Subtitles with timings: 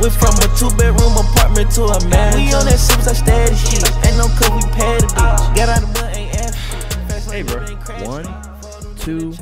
[0.00, 2.36] Went from a two bedroom apartment to a man.
[2.36, 3.82] We on that sips, I steady shit.
[4.06, 5.56] Ain't no cut, we pay the bitch.
[5.56, 7.30] Got out of mud, ain't asked.
[7.32, 7.66] Hey, bro.
[8.06, 9.32] One, two,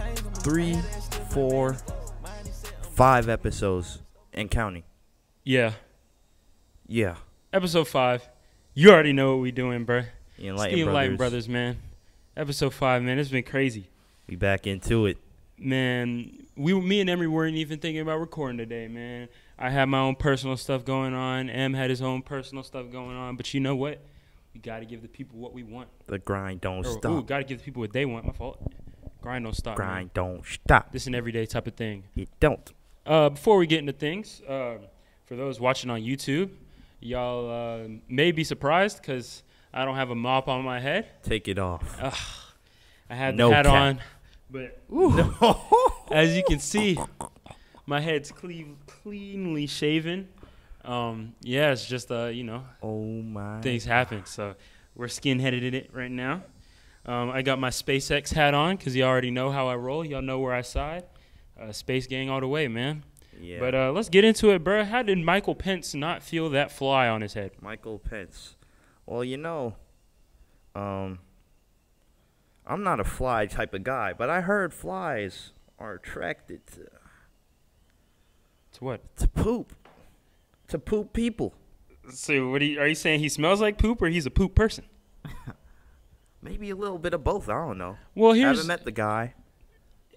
[0.40, 0.78] three,
[1.28, 1.76] four,
[2.92, 4.00] five episodes
[4.32, 4.84] and counting.
[5.44, 5.72] Yeah.
[6.86, 7.16] Yeah.
[7.52, 8.26] Episode five.
[8.72, 10.04] You already know what we doing, bro.
[10.38, 10.94] The Enlightened Steve Brothers.
[10.94, 11.76] Lighten Brothers, man.
[12.34, 13.18] Episode five, man.
[13.18, 13.90] It's been crazy.
[14.26, 15.18] We back into it.
[15.58, 19.28] Man, we, me and Emery weren't even thinking about recording today, man.
[19.58, 21.48] I had my own personal stuff going on.
[21.48, 23.36] Em had his own personal stuff going on.
[23.36, 24.00] But you know what?
[24.52, 25.88] We got to give the people what we want.
[26.06, 27.12] The grind don't Or, stop.
[27.12, 28.26] Ooh, got to give the people what they want.
[28.26, 28.60] My fault.
[29.22, 29.78] Grind don't stop.
[29.78, 29.86] man.
[29.86, 30.92] grind don't stop.
[30.92, 32.04] This is an everyday type of thing.
[32.14, 32.70] It don't.
[33.04, 34.76] Uh, before we get into things, uh,
[35.24, 36.50] for those watching on YouTube,
[37.00, 41.06] y'all uh, may be surprised because I don't have a mop on my head.
[41.22, 41.98] Take it off.
[43.10, 43.74] I had No the hat cap.
[43.74, 44.00] on,
[44.50, 44.80] but
[46.12, 46.96] as you can see,
[47.86, 50.28] my head's clean, cleanly shaven.
[50.84, 53.60] Um, yeah, it's just uh, you know, oh my.
[53.60, 54.24] things happen.
[54.26, 54.54] So
[54.94, 56.42] we're skinheaded in it right now.
[57.04, 60.04] Um, I got my SpaceX hat on because you already know how I roll.
[60.04, 61.04] Y'all know where I side.
[61.60, 63.04] Uh, Space gang all the way, man.
[63.40, 63.60] Yeah.
[63.60, 64.84] But uh, let's get into it, bro.
[64.84, 67.52] How did Michael Pence not feel that fly on his head?
[67.60, 68.56] Michael Pence.
[69.04, 69.76] Well, you know,
[70.74, 71.20] um,
[72.66, 76.86] I'm not a fly type of guy, but I heard flies are attracted to,
[78.76, 79.16] To what?
[79.16, 79.72] to poop,
[80.68, 81.54] to poop people.
[82.10, 83.20] So, what are you, are you saying?
[83.20, 84.84] He smells like poop, or he's a poop person?
[86.42, 87.48] Maybe a little bit of both.
[87.48, 87.96] I don't know.
[88.14, 89.32] Well, here's I haven't met the guy.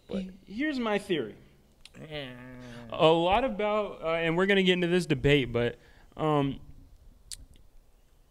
[0.09, 0.23] But.
[0.45, 1.35] here's my theory.
[2.91, 5.77] A lot about, uh, and we're gonna get into this debate, but,
[6.17, 6.59] um,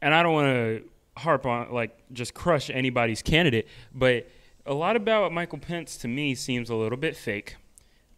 [0.03, 0.85] and I don't want to
[1.17, 4.29] harp on like just crush anybody's candidate, but
[4.67, 7.57] a lot about Michael Pence to me seems a little bit fake.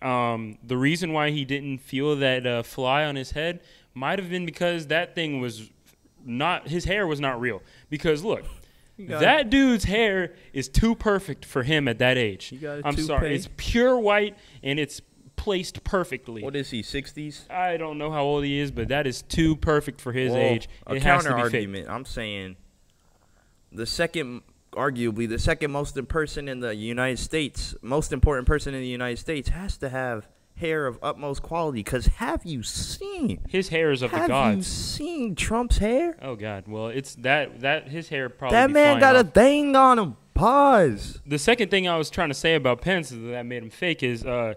[0.02, 3.60] Um, the reason why he didn't feel that uh, fly on his head
[3.94, 5.70] might have been because that thing was
[6.24, 7.62] not his hair was not real.
[7.90, 8.44] Because look,
[9.06, 12.50] got that dude's hair is too perfect for him at that age.
[12.52, 15.02] You got a I'm sorry, it's pure white and it's
[15.36, 16.42] placed perfectly.
[16.42, 16.82] What is he?
[16.82, 17.50] 60s.
[17.50, 20.40] I don't know how old he is, but that is too perfect for his Well,
[20.40, 20.68] age.
[20.86, 21.60] A It has to counter be fake.
[21.60, 21.88] argument.
[21.88, 22.56] I'm saying
[23.72, 28.74] the second, arguably the second most important person in the United States, most important person
[28.74, 31.82] in the United States, has to have hair of utmost quality.
[31.82, 33.40] Cause have you seen?
[33.48, 34.30] His hair is of the gods?
[34.30, 36.16] have you seen Trump's hair?
[36.22, 36.68] Oh God!
[36.68, 38.56] Well, it's that that his hair probably.
[38.56, 39.26] that man got off.
[39.26, 40.16] a thing on him.
[40.34, 41.20] Pause.
[41.26, 44.24] the second thing I was trying to say about Pence that made him fake is,
[44.24, 44.54] uh,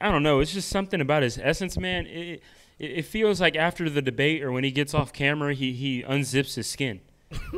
[0.00, 2.06] I don't know, it's just something about his essence, man.
[2.06, 2.40] It,
[2.78, 6.04] it, it feels like after the debate or when he gets off camera, he, he
[6.04, 7.00] unzips his skin.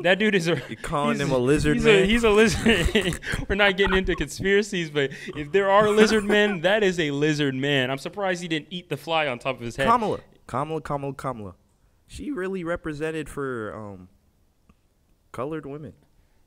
[0.03, 0.61] That dude is a.
[0.69, 2.03] You calling him a lizard he's man?
[2.03, 3.21] A, he's a lizard.
[3.49, 7.55] We're not getting into conspiracies, but if there are lizard men, that is a lizard
[7.55, 7.91] man.
[7.91, 9.87] I'm surprised he didn't eat the fly on top of his head.
[9.87, 11.55] Kamala, Kamala, Kamala, Kamala.
[12.09, 14.09] She really represented for um
[15.31, 15.93] colored women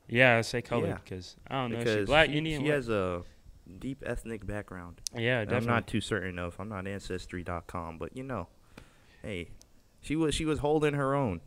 [0.09, 0.97] Yeah, I say colored Yeah.
[1.03, 1.77] because I don't know.
[1.79, 2.61] Because she black, she, Indian?
[2.61, 2.75] she what?
[2.75, 3.21] has a
[3.79, 4.99] deep ethnic background.
[5.15, 5.57] yeah, definitely.
[5.69, 6.57] I'm not too certain of.
[6.59, 8.47] I'm not ancestry.com, but you know,
[9.21, 9.51] hey,
[10.01, 11.39] she was she was holding her own.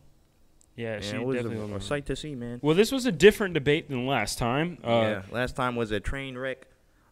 [0.77, 1.73] Yeah, she it was definitely.
[1.73, 2.59] a, a sight to see, man.
[2.61, 4.77] Well, this was a different debate than last time.
[4.83, 6.67] Uh, yeah, last time was a train wreck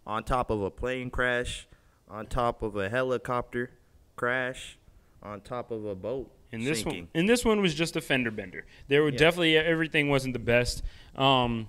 [0.07, 1.67] on top of a plane crash,
[2.09, 3.71] on top of a helicopter
[4.15, 4.77] crash,
[5.21, 7.01] on top of a boat And this sinking.
[7.05, 8.65] one, and this one was just a fender bender.
[8.87, 9.17] There were Yeah.
[9.17, 10.83] definitely everything wasn't the best.
[11.15, 11.67] Um,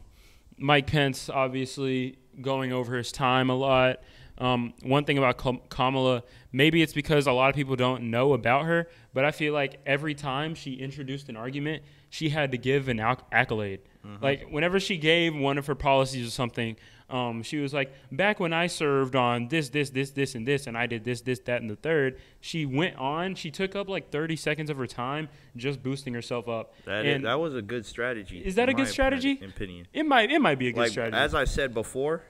[0.58, 4.00] Mike Pence obviously going over his time a lot.
[4.38, 5.38] Um, one thing about
[5.70, 6.22] Kamala,
[6.56, 9.78] maybe it's because a lot of people don't know about her, but I feel like
[9.84, 13.80] every time she introduced an argument, she had to give an acc- accolade.
[14.04, 14.24] Mm-hmm.
[14.24, 16.76] Like whenever she gave one of her policies or something,
[17.10, 20.66] um, she was like, "Back when I served on this, this, this, this, and this,
[20.66, 22.18] and I did this, this, that, and the third.
[22.40, 23.34] She went on.
[23.34, 26.72] She took up like 30 seconds of her time just boosting herself up.
[26.86, 28.38] That is- that was a good strategy.
[28.44, 29.32] Is that a good strategy?
[29.32, 29.86] opinion- Opinion.
[29.92, 31.16] it might it might be a good like strategy.
[31.18, 32.22] as I said before,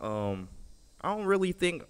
[0.00, 0.48] um,
[1.02, 1.84] I don't really think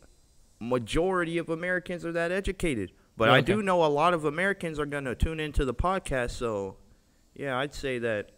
[0.60, 4.86] majority of Americans are that educated, but I do know a lot of Americans are
[4.86, 6.30] gonna tune into the podcast.
[6.32, 6.76] So,
[7.34, 8.30] yeah, I'd say that.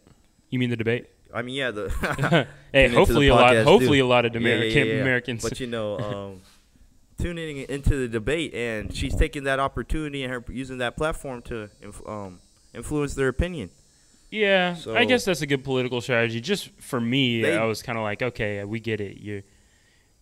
[0.51, 1.07] you mean the debate?
[1.33, 1.89] I mean, yeah, the
[2.73, 3.57] hey, into the hopefully a lot.
[3.65, 5.01] Hopefully a lot of Yeah, yeah, American yeah, yeah.
[5.03, 5.43] Americans.
[5.43, 6.41] But you know, um,
[7.21, 11.69] tuning into the debate, and she's taking that opportunity and her using that platform to
[11.83, 12.41] inf- um,
[12.75, 13.71] influence their opinion.
[14.31, 16.41] yeah, so, I guess that's a good political strategy.
[16.41, 19.19] Just for me, They- I was kind of like, okay, we get it.
[19.19, 19.43] You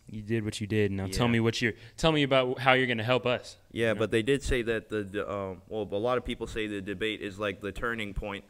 [0.08, 0.92] you did what you did.
[0.92, 1.72] Now tell me what you're.
[1.96, 3.56] Tell me about how you're going to help us.
[3.72, 3.98] Yeah, you know?
[4.00, 6.80] but they did say that the, the um well a lot of people say the
[6.80, 8.44] debate is like the turning point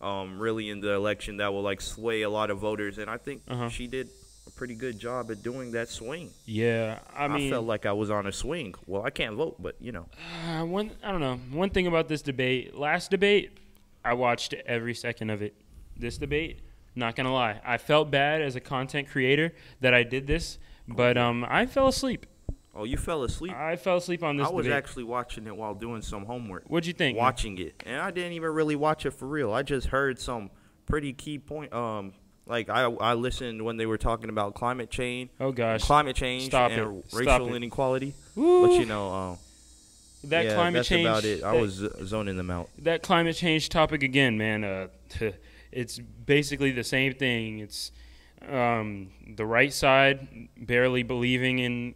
[0.00, 3.16] um really in the election that will like sway a lot of voters and I
[3.16, 3.68] think Uh-huh.
[3.68, 4.08] she did
[4.46, 6.30] a pretty good job at doing that swing.
[6.44, 8.74] Yeah, I mean, I felt like I was on a swing.
[8.86, 10.06] Well, I can't vote, but you know.
[10.48, 11.36] uh, one I don't know.
[11.50, 13.56] One thing about this debate, last debate,
[14.04, 15.54] I watched every second of it.
[15.96, 16.58] This debate,
[16.94, 20.58] not gonna lie, I felt bad as a content creator that I did this,
[20.88, 22.26] but um, I fell asleep.
[22.76, 23.54] Oh, you fell asleep.
[23.54, 24.48] I fell asleep on this.
[24.48, 24.76] I was debate.
[24.76, 26.64] actually watching it while doing some homework.
[26.66, 27.16] What'd you think?
[27.16, 29.52] Watching it, and I didn't even really watch it for real.
[29.52, 30.50] I just heard some
[30.86, 31.72] pretty key point.
[31.72, 32.14] Um,
[32.46, 35.30] like I I listened when they were talking about climate change.
[35.38, 37.04] Oh gosh, climate change Stop and it.
[37.08, 37.56] Stop racial it.
[37.56, 38.14] inequality.
[38.34, 38.66] Woo.
[38.66, 39.38] But you know, um,
[40.24, 41.06] that yeah, climate that's change.
[41.06, 41.44] about it.
[41.44, 42.70] I that- was zoning them out.
[42.78, 44.64] that climate change topic again, man.
[44.64, 44.88] Uh,
[45.72, 47.60] it's basically the same thing.
[47.60, 47.92] It's
[48.52, 51.94] um, the right side barely believing in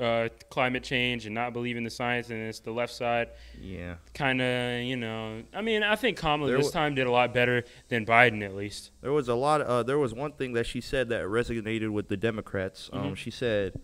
[0.00, 3.94] uh, climate change and not believing the science, and it's the left side Yeah.
[4.12, 5.42] kind of, you know.
[5.54, 8.54] I mean, I think Kamala There this time did a lot better than Biden, at
[8.54, 8.90] least.
[9.00, 9.62] There was a lot.
[9.62, 12.90] Uh, there was one thing that she said that resonated with the Democrats.
[12.92, 13.16] Um, Mhm.
[13.16, 13.80] She said,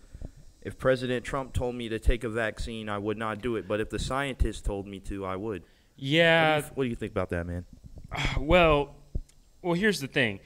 [0.61, 3.67] "If President Trump told me to take a vaccine, I would not do it.
[3.67, 5.69] But if the scientists told me to, I would." What
[5.99, 7.65] do, Yeah, you, what do you think about that, man?
[8.39, 8.95] well,
[9.63, 10.39] well, here's the thing.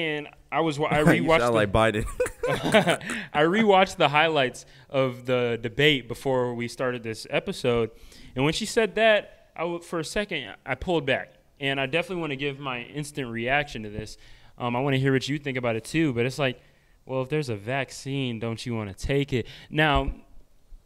[0.00, 2.04] And I was wa- I rewatched the, like Biden.
[3.34, 7.90] I rewatched the highlights of the debate before we started this episode,
[8.34, 11.86] and when she said that, I w- for a second I pulled back, and I
[11.86, 14.16] definitely want to give my instant reaction to this.
[14.58, 16.60] Um, I want to hear what you think about it too, but it's like,
[17.04, 19.46] well, if there's a vaccine, don't you want to take it?
[19.70, 20.12] Now,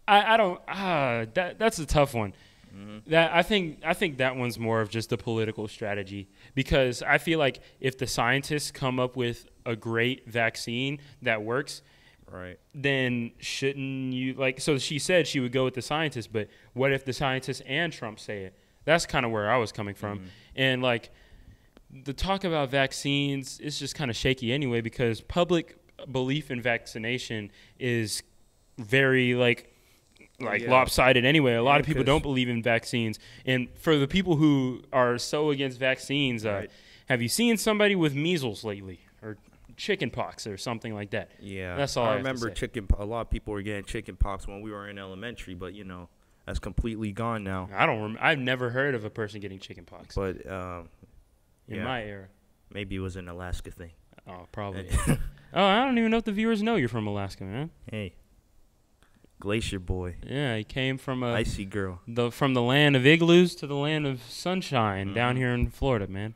[0.09, 0.61] I, I don't.
[0.69, 2.35] Ah, that that's a tough one.
[2.75, 3.11] Mm-hmm.
[3.11, 6.29] That I think I think that one's more of just a political strategy.
[6.55, 11.83] Because I feel like if the scientists come up with a great vaccine that works,
[12.31, 12.59] right.
[12.75, 16.93] then shouldn't you like so she said she would go with the scientists but what
[16.93, 18.59] if the scientists and trump say it?
[18.85, 20.19] That's kind of where i was coming from.
[20.19, 20.29] Mm-hmm.
[20.57, 21.11] And like
[21.91, 25.77] the talk about vaccines is just kind of shaky anyway because public
[26.11, 28.23] belief in vaccination is
[28.79, 29.74] very like
[30.41, 30.71] like Yeah.
[30.71, 34.37] lopsided anyway a lot Yeah, of people don't believe in vaccines and for the people
[34.37, 36.71] who are so against vaccines uh, Right.
[37.09, 39.37] have you seen somebody with measles lately or
[39.77, 41.77] chicken pox or something like that Yeah.
[41.77, 42.87] That's all I I remember chicken.
[42.99, 45.85] A lot of people were getting chicken pox when we were in elementary, but you
[45.85, 46.09] know,
[46.47, 47.69] that's completely gone now.
[47.75, 48.01] I don't.
[48.03, 50.89] Rem- I've never heard of a person getting chicken pox But um,
[51.69, 51.85] in yeah.
[51.85, 52.27] my era.
[52.73, 53.93] maybe it was an Alaska thing.
[54.29, 54.89] Oh, probably.
[55.09, 57.71] oh, I don't even know if the viewers know you're from Alaska, man.
[57.91, 58.15] hey,
[59.41, 62.01] Glacier Boy, Yeah, he came from a, Icy Girl.
[62.09, 65.39] the from the land of igloos to the land of sunshine down Mhm.
[65.39, 66.35] here in Florida, man.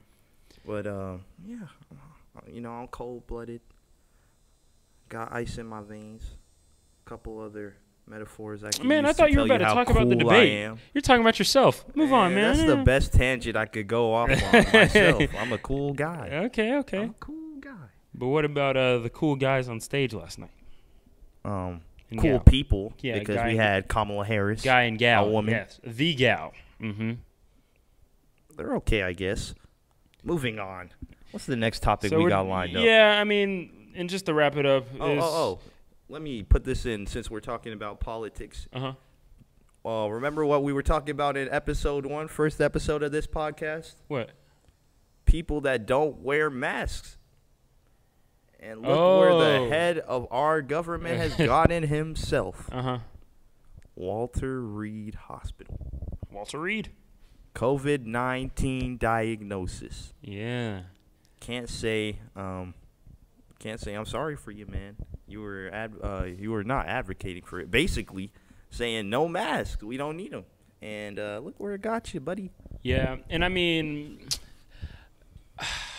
[0.67, 1.57] But um, yeah,
[1.93, 3.61] uh, you know, I'm cold blooded.
[5.09, 6.23] Got ice in my veins.
[7.07, 10.17] Couple other metaphors I can Man, I thought you were about to talk about the
[10.17, 10.53] cool I debate.
[10.65, 10.79] am.
[10.93, 11.87] You're talking about yourself.
[11.97, 12.57] Move on, man.
[12.57, 14.37] That's the best tangent I could go off on
[14.73, 15.23] myself.
[15.39, 16.29] I'm a cool guy.
[16.47, 17.05] Okay, I'm okay.
[17.05, 17.71] a cool guy.
[18.15, 20.51] But what about uh, the cool guys on stage last night?
[21.47, 22.41] Um, And cool gal.
[22.41, 24.63] people Yeah, because we and- had Kamala Harris.
[24.63, 25.27] Guy and gal.
[25.27, 25.53] A woman.
[25.55, 26.53] Yes, the gal.
[26.81, 27.13] Mm-hmm.
[28.57, 29.55] They're okay, I guess.
[30.25, 30.91] Moving on.
[31.31, 32.83] What's the next topic we we're- got lined up?
[32.85, 34.87] Yeah, I mean, and just to wrap it up.
[34.99, 35.61] Oh, is, oh, oh.
[36.09, 38.67] Let me put this in since we're talking about politics.
[38.73, 38.93] Uh huh.
[39.89, 43.95] Uh, remember what we were talking about in episode one, first episode of this podcast?
[44.09, 44.31] What?
[45.27, 47.18] People that don't wear masks.
[48.61, 48.89] And look
[49.21, 49.39] where Oh.
[49.65, 52.69] the head of our government has gotten himself.
[52.73, 52.99] Uh huh.
[53.95, 55.79] Walter Reed Hospital.
[56.31, 56.91] Walter Reed.
[57.55, 60.13] COVID 19 diagnosis.
[60.23, 60.83] Yeah.
[61.41, 62.75] Can't say, um,
[63.59, 64.97] can't say I'm sorry for you, man.
[65.27, 67.71] You were ad, uh, you were not advocating for it.
[67.71, 68.33] Basically,
[68.71, 70.45] saying no masks, we don't need them.
[70.81, 72.51] And uh, look where it got you, buddy.
[72.83, 74.21] Yeah, and I mean,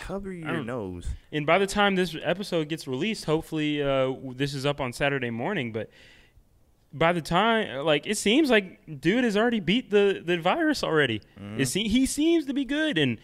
[0.00, 1.06] Cover your nose.
[1.30, 5.30] and by the time this episode gets released, hopefully uh, this is up on Saturday
[5.30, 5.72] morning.
[5.72, 5.90] But
[6.92, 11.20] by the time, like, it seems like dude has already beat the the virus already.
[11.58, 13.18] It se- he seems to be good, and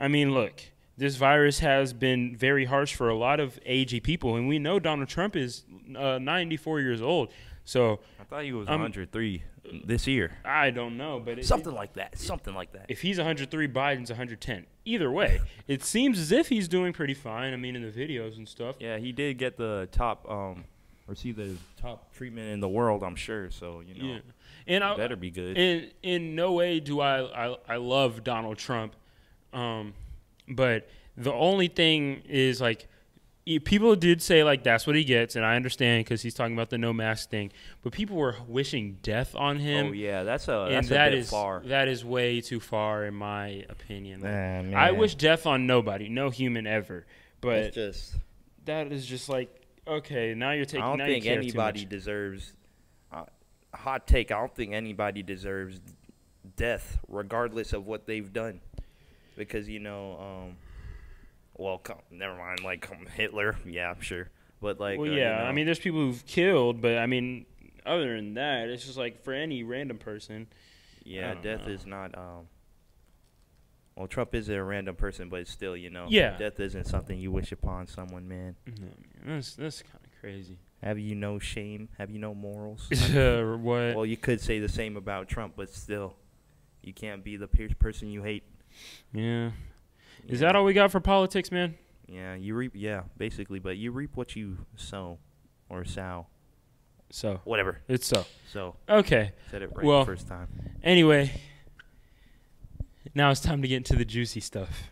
[0.00, 0.62] I mean, look,
[0.96, 4.78] this virus has been very harsh for a lot of agey people, and we know
[4.78, 5.64] Donald Trump is
[5.96, 7.30] uh, 94 years old.
[7.64, 9.42] So I thought he was Um, 103
[9.84, 10.38] this year.
[10.44, 12.18] I don't know, but it, Something like that.
[12.18, 12.86] Something like that.
[12.88, 14.66] if he's 103, Biden's 110.
[14.84, 17.52] Either way, it seems as if he's doing pretty fine.
[17.52, 18.76] I mean, in the videos and stuff.
[18.80, 20.64] Yeah, he did get the top, um,
[21.06, 23.04] receive the top treatment in the world.
[23.04, 23.50] I'm sure.
[23.52, 24.18] So you know, Yeah,
[24.66, 25.56] and I, better be good.
[25.56, 28.94] in in no way do I I, I love Donald Trump,
[29.52, 29.94] um,
[30.48, 32.88] but the only thing is like.
[33.46, 36.54] Y- People did say like that's what he gets, and I understand because he's talking
[36.54, 37.52] about the no mask thing.
[37.82, 41.10] But people were wishing death on him, oh yeah, that's a and that's that a
[41.10, 41.60] bit is far.
[41.66, 44.20] that is way too far in my opinion.
[44.20, 47.06] Like, Man, I wish death on nobody, no human ever.
[47.40, 48.14] But It's just
[48.64, 50.82] that is just like Okay, now you're taking.
[50.84, 52.52] I don't think you care too anybody deserves.
[53.10, 53.24] Uh,
[53.74, 54.30] hot take.
[54.30, 55.80] I don't think anybody deserves
[56.56, 58.60] death, regardless of what they've done,
[59.36, 60.56] because you know, um,
[61.56, 62.60] well, come, never mind.
[62.64, 64.28] Like Hitler, yeah, sure,
[64.60, 65.38] but like, well, uh, yeah.
[65.38, 67.46] you know, I mean, there's people who've killed, but I mean,
[67.86, 70.46] other than that, it's just like for any random person.
[71.04, 71.72] yeah, death know.
[71.72, 72.16] is not.
[72.16, 72.48] Um,
[73.96, 76.38] well, Trump is a random person, but still, you know, Yeah.
[76.38, 78.56] death isn't something you wish upon someone, man.
[78.66, 80.58] No, man, that's that's kind of crazy.
[80.82, 81.88] Have you no shame?
[81.98, 82.88] Have you no morals?
[83.14, 83.94] Uh, what?
[83.94, 86.14] well, you could say the same about Trump, but still,
[86.82, 88.44] you can't be the pe- person you hate.
[89.12, 89.50] yeah.
[90.28, 90.48] Is Yeah.
[90.48, 91.76] that all we got for politics, man?
[92.06, 92.72] Yeah, you reap.
[92.74, 95.18] Yeah, basically, but you reap what you sow,
[95.68, 96.26] or sow,
[97.10, 97.80] So whatever.
[97.88, 99.32] it's so So okay.
[99.50, 100.48] said it right Well- the first time.
[100.82, 101.40] Anyway,
[103.14, 104.90] now it's time to get into the juicy stuff.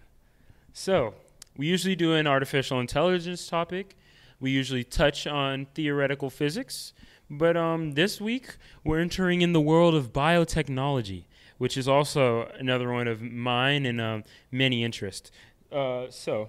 [0.72, 1.14] So,
[1.56, 3.96] we usually do an artificial intelligence topic.
[4.38, 6.92] We usually touch on theoretical physics,
[7.28, 11.24] but um, this week we're entering in the world of biotechnology,
[11.60, 15.30] which is also another one of mine and um, many interests.
[15.70, 16.48] Uh, so,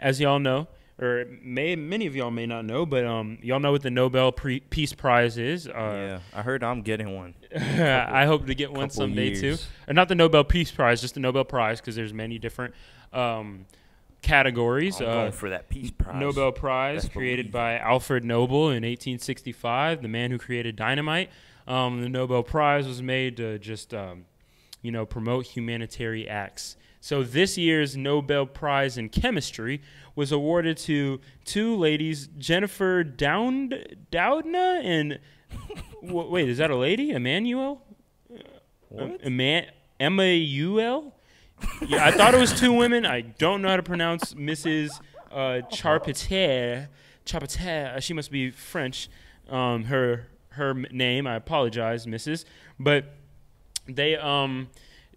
[0.00, 0.66] as y'all know,
[0.98, 4.32] or may many of y'all may not know, but um, y'all know what the Nobel
[4.32, 5.68] Pre- Peace Prize is.
[5.68, 7.34] Uh, yeah, I heard I'm getting one.
[7.54, 9.46] I hope to get one couple someday too.
[9.48, 9.66] years.
[9.86, 12.74] Or not the Nobel Peace Prize, just the Nobel Prize, because there's many different
[13.12, 13.66] um,
[14.22, 15.00] categories.
[15.00, 16.18] I'm Uh, going for that peace prize.
[16.18, 21.30] Nobel Prize Best created by Alfred Nobel in 1865, the man who created dynamite.
[21.66, 24.24] Um, the Nobel Prize was made to just, um,
[24.82, 26.76] you know, promote humanitarian acts.
[27.00, 29.80] So this year's Nobel Prize in Chemistry
[30.14, 35.18] was awarded to two ladies, Jennifer Dound Doudna and
[36.04, 37.10] w- wait, is that a lady?
[37.10, 37.82] Emmanuel?
[38.88, 39.22] What?
[39.22, 39.68] Eman-
[39.98, 41.14] M-A-U-L?
[41.86, 43.04] Yeah, I thought it was two women.
[43.06, 44.90] I don't know how to pronounce Mrs.
[45.30, 46.88] Uh, Charpentier.
[47.24, 48.00] Charpentier.
[48.00, 49.08] She must be French.
[49.48, 51.26] Um, her her name.
[51.26, 52.44] I apologize, Mrs.
[52.78, 53.14] But
[53.86, 54.68] they um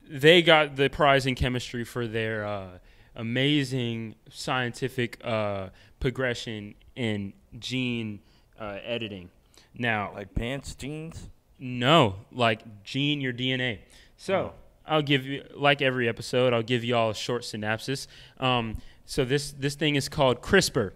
[0.10, 2.68] they got the prize in chemistry for their uh,
[3.16, 8.20] amazing scientific uh, progression in gene
[8.60, 9.30] uh, editing.
[9.76, 11.30] Now, Like pants, jeans.
[11.58, 13.80] no, like gene your DNA.
[14.18, 14.54] So
[14.86, 18.08] I'll give you, like every episode, I'll give you all a short synopsis.
[18.40, 20.92] Um, so this this thing is called CRISPR.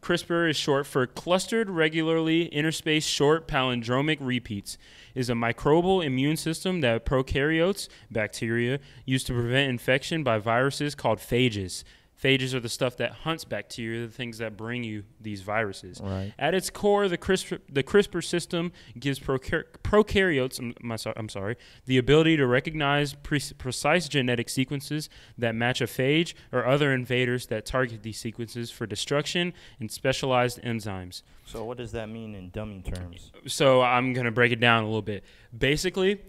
[0.00, 4.78] CRISPR is short for clustered regularly interspaced short palindromic repeats.
[5.14, 11.18] Is a microbial immune system that prokaryotes, bacteria, use to prevent infection by viruses called
[11.18, 11.84] phages.
[12.22, 16.00] Phages are the stuff that hunts bacteria, the things that bring you these viruses.
[16.02, 16.32] Right.
[16.38, 21.56] At its core, the CRISPR, the CRISPR system gives procar- prokaryotes, I'm, my I'm sorry,
[21.84, 27.46] the ability to recognize pre- precise genetic sequences that match a phage or other invaders
[27.48, 31.22] that target these sequences for destruction in specialized enzymes.
[31.44, 33.30] So what does that mean in dummy terms?
[33.46, 35.22] So I'm going to break it down a little bit.
[35.56, 36.20] Basically,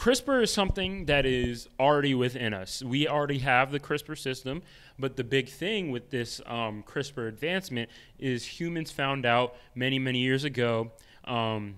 [0.00, 2.82] CRISPR is something that is already within us.
[2.82, 4.62] We already have the CRISPR system,
[5.00, 10.18] but the big thing with this um, CRISPR advancement is humans found out many, many
[10.18, 10.92] years ago,
[11.24, 11.76] um,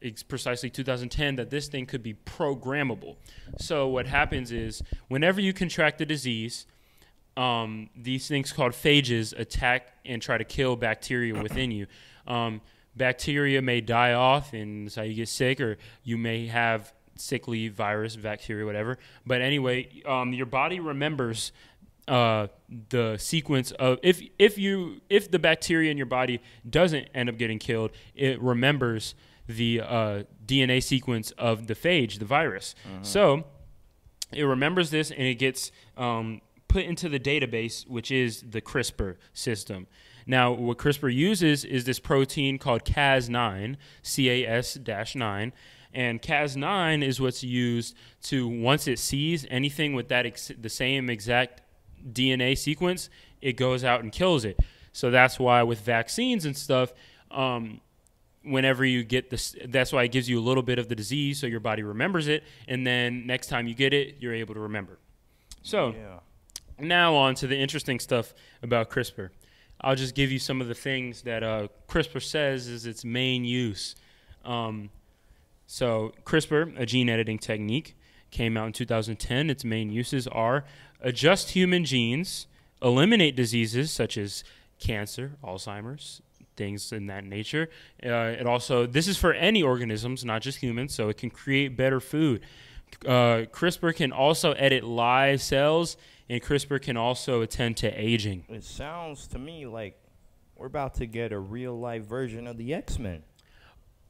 [0.00, 3.16] it's precisely 2010, that this thing could be programmable.
[3.58, 6.66] So what happens is whenever you contract a disease,
[7.36, 11.86] um, these things called phages attack and try to kill bacteria within you.
[12.26, 12.60] Um,
[12.96, 17.68] bacteria may die off, and that's how you get sick, or you may have sickly
[17.68, 18.98] virus, bacteria, whatever.
[19.26, 21.52] But anyway, um, your body remembers
[22.08, 22.48] uh,
[22.90, 27.38] the sequence of if if you if the bacteria in your body doesn't end up
[27.38, 29.14] getting killed, it remembers
[29.46, 32.74] the uh, DNA sequence of the phage, the virus.
[33.02, 33.44] So
[34.32, 39.16] it remembers this and it gets um, put into the database, which is the CRISPR
[39.32, 39.86] system.
[40.26, 45.52] Now, what CRISPR uses is this protein called Cas9, CAS 9.
[45.94, 51.10] And Cas9 is what's used to, once it sees anything with that ex- the same
[51.10, 51.61] exact
[52.10, 53.08] DNA sequence,
[53.40, 54.58] it goes out and kills it.
[54.92, 56.92] So that's why with vaccines and stuff,
[57.30, 57.80] um,
[58.42, 61.38] whenever you get this, that's why it gives you a little bit of the disease
[61.40, 62.42] so your body remembers it.
[62.68, 64.98] And then next time you get it, you're able to remember.
[65.62, 66.18] So Yeah.
[66.78, 69.30] now on to the interesting stuff about CRISPR.
[69.80, 73.44] I'll just give you some of the things that uh, CRISPR says is its main
[73.44, 73.94] use.
[74.44, 74.90] Um,
[75.66, 77.96] so CRISPR, a gene editing technique,
[78.32, 79.48] came out in 2010.
[79.48, 80.64] Its main uses are
[81.00, 82.48] adjust human genes,
[82.82, 84.42] eliminate diseases such as
[84.80, 86.20] cancer, Alzheimer's,
[86.56, 87.68] things in that nature.
[88.04, 91.76] Uh, it also this is for any organisms, not just humans, so it can create
[91.76, 92.42] better food.
[93.06, 95.96] Uh, CRISPR can also edit live cells,
[96.28, 98.44] and CRISPR can also attend to aging.
[98.48, 99.98] It sounds to me like
[100.56, 103.22] we're about to get a real life version of the X Men.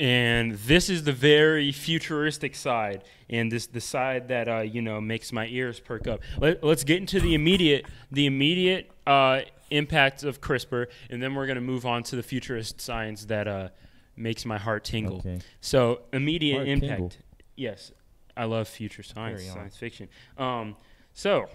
[0.02, 5.00] And this is the very futuristic side, and this the side that uh, you know
[5.00, 6.22] makes my ears perk up.
[6.40, 11.46] Let, us get into the immediate the immediate uh, impact of CRISPR, and then we're
[11.46, 13.68] going to move on to the futurist science that uh,
[14.16, 15.18] makes my heart tingle.
[15.18, 15.38] Okay.
[15.60, 16.90] So immediate Heart impact.
[16.90, 17.12] tingle.
[17.54, 17.92] Yes,
[18.36, 20.08] I love future science, science fiction.
[20.36, 20.74] Um,
[21.14, 21.48] so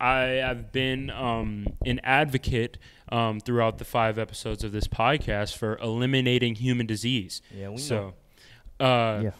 [0.00, 2.78] I have been um, an advocate
[3.10, 7.40] um, throughout the five episodes of this podcast for eliminating human disease.
[7.54, 8.14] Yeah, we so,
[8.78, 9.30] uh, Yeah.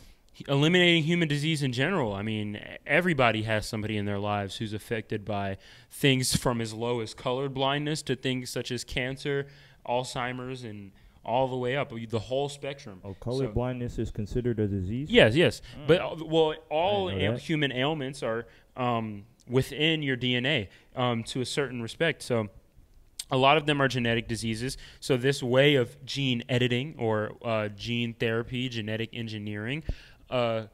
[0.49, 2.15] eliminating human disease in general.
[2.15, 5.59] I mean, everybody has somebody in their lives who's affected by
[5.91, 9.47] things from as low as colored blindness to things such as cancer,
[9.87, 10.93] Alzheimer's, and
[11.25, 13.01] all the way up, the whole spectrum.
[13.05, 15.11] Oh, color So- blindness is considered a disease.
[15.11, 15.61] Yes, yes.
[15.87, 18.47] But uh, well, all ail- human ailments are
[18.77, 22.23] um, within your DNA um, to a certain respect.
[22.23, 22.49] So
[23.31, 24.77] a lot of them are genetic diseases.
[25.01, 29.83] So this way of gene editing or uh, gene therapy, genetic engineering,
[30.31, 30.65] uh,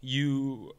[0.00, 0.72] you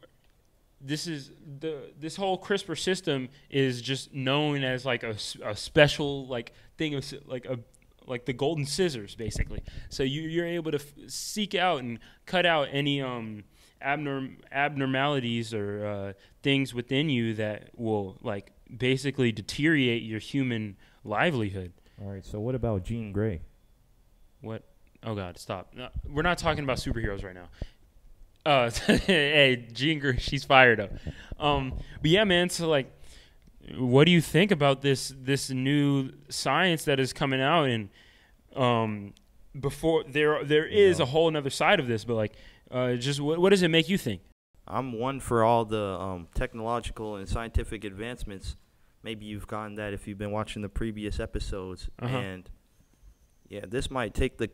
[0.84, 5.16] this is the this whole CRISPR system is just known as like a
[5.54, 7.58] special like thing of like a
[8.06, 9.62] like the golden scissors basically.
[9.88, 13.44] So you you're able to seek out and cut out any um
[13.84, 16.12] abnorm abnormalities or uh,
[16.42, 21.72] things within you that will like basically deteriorate your human livelihood.
[22.00, 22.24] All right.
[22.24, 23.42] So what about Jean Grey?
[24.40, 24.64] What?
[25.04, 25.38] Oh God!
[25.38, 25.72] Stop.
[25.74, 27.48] No, we're not talking about superheroes right now.
[28.44, 30.90] Uh, hey, Jean Grey, she's fired up.
[31.38, 32.48] Um, but yeah, man.
[32.50, 32.90] So like,
[33.76, 37.64] what do you think about this this new science that is coming out?
[37.64, 37.88] And
[38.56, 39.14] um,
[39.58, 42.32] before there there is a whole another side of this, but like,
[42.72, 44.22] uh, just what what does it make you think?
[44.66, 48.56] I'm one for all the um, technological and scientific advancements.
[49.02, 51.88] Maybe you've gotten that if you've been watching the previous episodes.
[52.00, 52.16] Uh-huh.
[52.16, 52.48] And
[53.48, 54.48] yeah, this might take the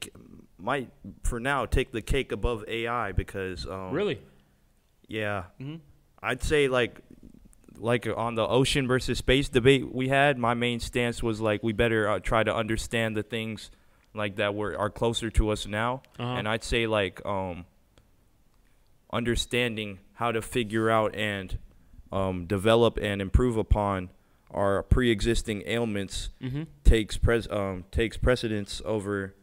[0.58, 0.90] might
[1.22, 4.20] for now take the cake above AI because um, really?
[5.06, 5.76] yeah, hmm
[6.22, 7.00] I'd say like
[7.76, 11.72] like on the ocean versus space debate we had, my main stance was like we
[11.72, 13.70] better uh, try to understand the things
[14.14, 16.32] like that were are closer to us now, Uh-huh.
[16.38, 17.66] and I'd say like um
[19.12, 21.58] understanding how to figure out and
[22.12, 24.10] um, develop and improve upon
[24.50, 29.34] our pre-existing ailments hmm takes pres um takes precedence over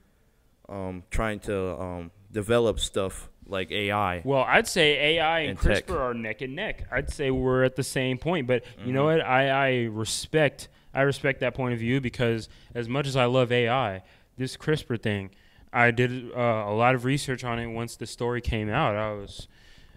[0.68, 4.24] um trying to um develop stuff like AI.
[4.26, 5.86] Well, I'd say AI and, And tech.
[5.86, 6.88] CRISPR are neck and neck.
[6.92, 8.48] I'd say we're at the same point.
[8.48, 9.18] But you know Mhm.
[9.18, 9.22] what?
[9.22, 13.52] I, I respect I respect that point of view because as much as I love
[13.52, 14.02] AI,
[14.38, 15.30] this CRISPR thing,
[15.72, 18.96] I did uh, a lot of research on it once the story came out.
[18.96, 19.48] I was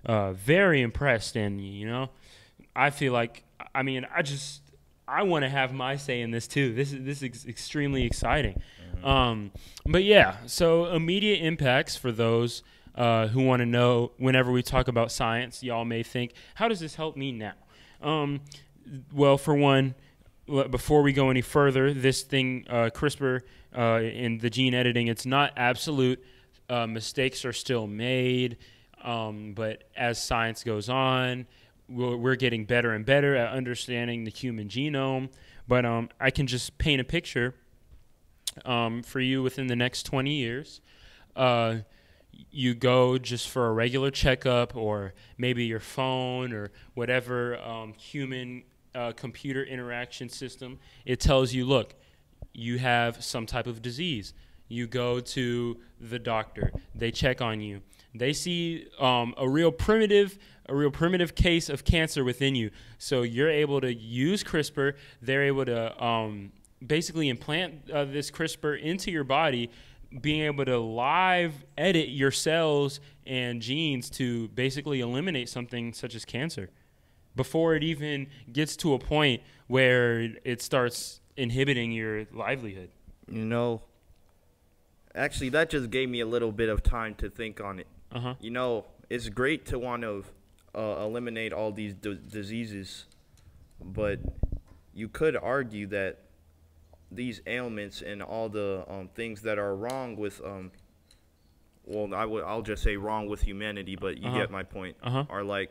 [0.05, 2.11] uh, very impressed, and you know,
[2.75, 4.63] I feel like I mean I just
[5.07, 6.75] I want to have my say in this too.
[6.75, 8.61] This is this is extremely exciting.
[9.03, 9.53] Um,
[9.87, 12.63] but yeah, so immediate impacts for those
[12.95, 14.13] uh, who want to know.
[14.19, 17.55] Whenever we talk about science, y'all may think, "How does this help me now?"
[18.03, 18.41] Um,
[19.13, 19.95] well, for one,
[20.49, 23.43] l- before we go any further, this thing, uh, CRISPR,
[23.77, 26.23] uh, in the gene editing, it's not absolute.
[26.69, 28.57] Uh, mistakes are still made,
[29.03, 31.47] um, but as science goes on,
[31.89, 35.31] we're, we're getting better and better at understanding the human genome.
[35.67, 37.55] But um, I can just paint a picture
[38.65, 40.81] um, for you within the next 20 years.
[41.37, 41.77] Uh,
[42.51, 48.63] you go just for a regular checkup, or maybe your phone, or whatever um, human
[48.95, 50.79] uh, computer interaction system.
[51.05, 51.95] It tells you, look,
[52.53, 54.35] you have some type of disease.
[54.69, 56.73] You go to the doctor.
[56.95, 57.81] They check on you.
[58.15, 62.71] They see um, a real primitive, a real primitive case of cancer within you.
[62.99, 64.95] So you're able to use CRISPR.
[65.23, 66.53] They're able to um,
[66.85, 69.71] basically implant uh, this CRISPR into your body,
[70.21, 76.25] being able to live edit your cells and genes to basically eliminate something such as
[76.25, 76.71] cancer
[77.37, 82.91] before it even gets to a point where it starts inhibiting your livelihood.
[83.31, 83.83] You know,
[85.15, 87.87] actually, that just gave me a little bit of time to think on it.
[88.13, 88.35] Uh huh.
[88.41, 90.25] You know, it's great to want to
[90.75, 93.07] uh, eliminate all these d- diseases,
[93.83, 94.21] but
[94.95, 96.19] you could argue that
[97.11, 100.71] these ailments and all the um, things that are wrong with um,
[101.85, 104.39] well, I would I'll just say wrong with humanity, but you Uh-huh.
[104.39, 104.97] get my point.
[105.03, 105.25] Uh-huh.
[105.31, 105.71] Are like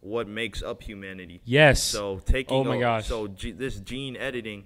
[0.00, 1.40] what makes up humanity.
[1.44, 1.82] Yes.
[1.82, 3.06] So taking Oh my a- gosh.
[3.06, 4.64] so ge- this gene editing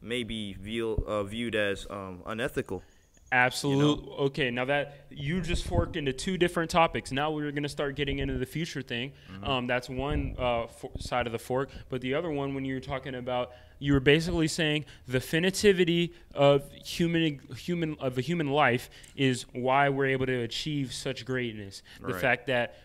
[0.00, 2.82] may be view, uh, viewed as um, unethical.
[3.32, 4.06] Absolute.
[4.18, 7.10] Okay, now that you just forked into two different topics.
[7.10, 9.12] Now we're going to start getting into the future thing.
[9.42, 11.70] Um, that's one uh, for- side of the fork.
[11.88, 16.70] But the other one, when you're talking about you were basically saying the finitivity of
[16.72, 21.82] human human of a human life is why we're able to achieve such greatness.
[22.00, 22.76] The fact that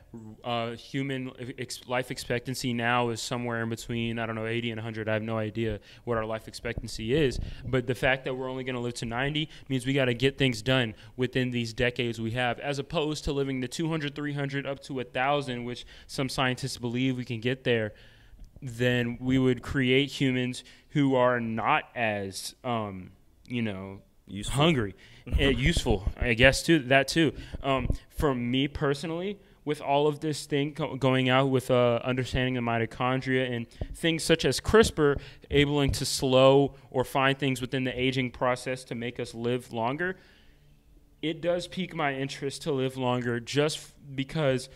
[0.44, 4.80] uh, human ex- life expectancy now is somewhere in between I don't know 80 and
[4.80, 5.08] 100.
[5.08, 8.64] I have no idea what our life expectancy is, but the fact that we're only
[8.64, 12.20] going to live to 90 means we got to get things done within these decades
[12.20, 16.28] we have, as opposed to living to 200, 300, up to a thousand, which some
[16.28, 17.94] scientists believe we can get there
[18.62, 23.12] then we would create humans who are not as um,
[23.48, 24.56] you know Useful.
[24.56, 24.96] hungry
[25.40, 30.46] and useful i guess too that too um, for me personally with all of this
[30.46, 35.18] thing go- going out with uh, understanding the mitochondria and things such as crispr
[35.50, 40.18] abling to slow or find things within the aging process to make us live longer
[41.22, 44.70] it does pique my interest to live longer just because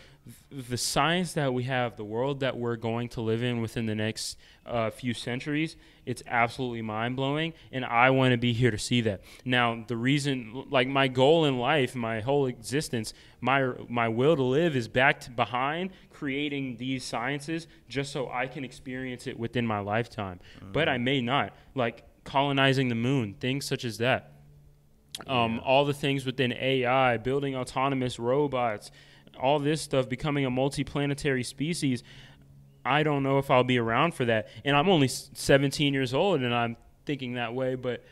[0.50, 3.94] the science that we have, the world that we're going to live in within the
[3.94, 7.52] next uh, few centuries, it's absolutely mind blowing.
[7.72, 9.22] And I want to be here to see that.
[9.44, 14.42] Now, the reason, like my goal in life, my whole existence, my, my will to
[14.42, 19.80] live is backed behind creating these sciences just so I can experience it within my
[19.80, 20.38] lifetime.
[20.72, 21.52] But I may not.
[21.74, 24.32] Like colonizing the moon, things such as that
[25.26, 28.90] um, all the things within AI, building autonomous robots,
[29.40, 32.02] all this stuff, becoming a multiplanetary species.
[32.84, 34.48] I don't know if I'll be around for that.
[34.64, 37.74] And I'm only 17 years old, and I'm thinking that way.
[37.74, 38.04] But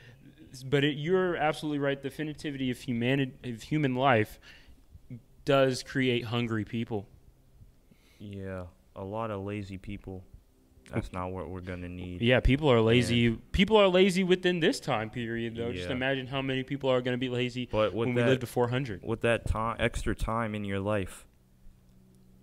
[0.68, 2.00] but it, you're absolutely right.
[2.00, 4.40] The definitivity of humanity, of human life,
[5.44, 7.06] does create hungry people.
[8.18, 8.64] Yeah,
[8.96, 10.24] a lot of lazy people.
[10.92, 12.20] That's not what we're gonna need.
[12.22, 13.30] Yeah, people are lazy.
[13.52, 15.72] People are lazy within this time period, though.
[15.72, 18.46] Just imagine how many people are going to be lazy But when we live to
[18.46, 19.02] 400.
[19.02, 21.26] with that time, extra time in your life,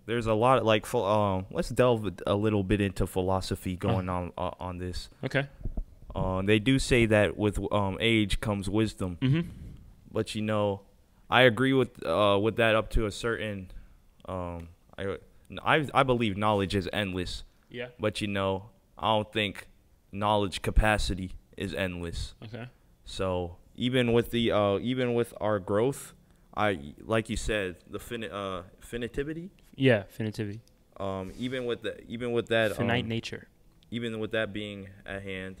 [0.06, 0.92] there's a lot of, like.
[0.94, 5.10] Um, let's delve a little bit into philosophy going on uh, on this.
[5.24, 5.46] Okay.
[6.14, 9.48] Uh, they do say that with um, age comes wisdom, Mm-hmm.
[10.10, 10.80] but you know,
[11.30, 13.70] I agree with uh, with that up to a certain.
[14.26, 15.16] Um, I,
[15.62, 17.88] I I believe knowledge is endless, Yeah.
[18.00, 19.68] but you know, I don't think
[20.12, 22.34] knowledge capacity is endless.
[22.44, 22.68] Okay.
[23.04, 26.14] So even with the uh, even with our growth,
[26.56, 29.50] I like you said the fini- uh, finitivity.
[29.76, 30.60] Yeah, finitivity.
[30.98, 33.48] Um, even with the even with that Finite um, nature.
[33.90, 35.56] even with that being at hand,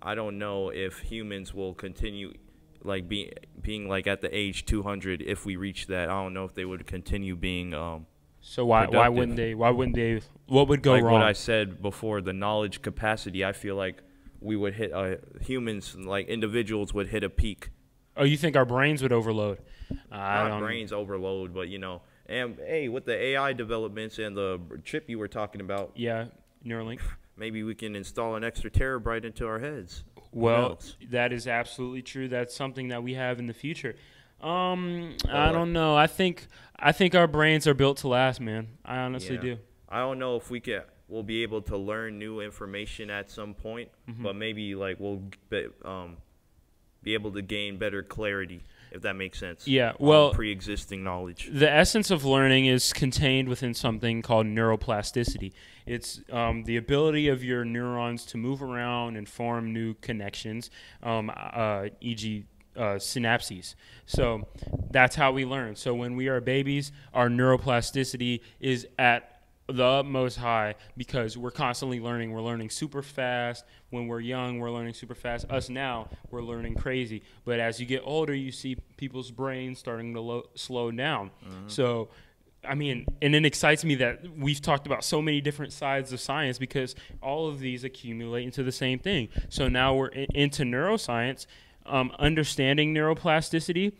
[0.00, 2.32] I don't know if humans will continue
[2.84, 6.08] like being being like at the age 200 if we reach that.
[6.08, 8.06] I don't know if they would continue being um
[8.48, 9.54] So why why wouldn't they?
[9.54, 10.22] Why wouldn't they?
[10.46, 11.12] What would go like wrong?
[11.20, 13.44] what I said before the knowledge capacity.
[13.44, 14.02] I feel like
[14.40, 17.68] we would hit uh, humans like individuals would hit a peak.
[18.16, 19.58] oh, you think our brains would overload?
[20.10, 25.10] Not brains overload, but you know, and hey, with the AI developments and the chip
[25.10, 26.28] you were talking about, Yeah,
[26.64, 27.00] Neuralink.
[27.36, 30.04] maybe we can install an extra terabyte into our heads.
[30.32, 30.78] Well,
[31.10, 32.28] that is absolutely true.
[32.28, 33.94] That's something that we have in the future.
[34.40, 35.96] Um, I don't know.
[35.96, 36.46] I think
[36.78, 38.68] I think our brains are built to last, man.
[38.84, 39.40] I honestly Yeah.
[39.42, 39.58] do.
[39.88, 40.82] I don't know if we can.
[41.08, 44.22] We'll be able to learn new information at some point, Mm-hmm.
[44.22, 46.18] but maybe like we'll be, um,
[47.02, 48.62] be able to gain better clarity,
[48.92, 49.66] if that makes sense.
[49.66, 51.48] Yeah, well- pre-existing knowledge.
[51.50, 55.52] The essence of learning is contained within something called neuroplasticity.
[55.86, 60.70] It's um, the ability of your neurons to move around and form new connections,
[61.02, 62.44] um, uh, e.g.,
[62.78, 63.74] uh, synapses.
[64.06, 64.46] So
[64.90, 65.76] that's how we learn.
[65.76, 69.34] So when we are babies, our neuroplasticity is at
[69.70, 72.32] the most high because we're constantly learning.
[72.32, 73.64] We're learning super fast.
[73.90, 75.50] When we're young, we're learning super fast.
[75.50, 77.22] Us now, we're learning crazy.
[77.44, 81.30] But as you get older, you see people's brains starting to lo- slow down.
[81.66, 82.08] So,
[82.66, 86.20] I mean, and it excites me that we've talked about so many different sides of
[86.20, 89.28] science because all of these accumulate into the same thing.
[89.50, 91.46] So now we're in- into neuroscience.
[91.88, 93.92] Um, understanding neuroplasticity,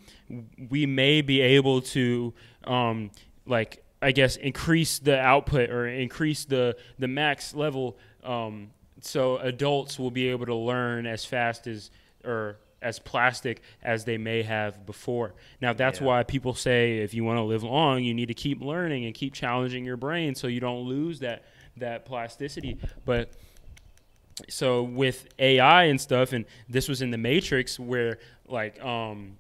[0.69, 3.11] we may be able to, um,
[3.47, 8.71] like, I guess, increase the output or increase the the max level, um,
[9.01, 11.91] so adults will be able to learn as fast as
[12.25, 15.35] or as plastic as they may have before.
[15.61, 16.07] Now that's Yeah.
[16.07, 19.15] why people say if you want to live long, you need to keep learning and
[19.15, 21.43] keep challenging your brain so you don't lose that
[21.77, 22.77] that plasticity.
[23.05, 23.33] But
[24.49, 29.37] so with AI and stuff, and this was in the Matrix where like um,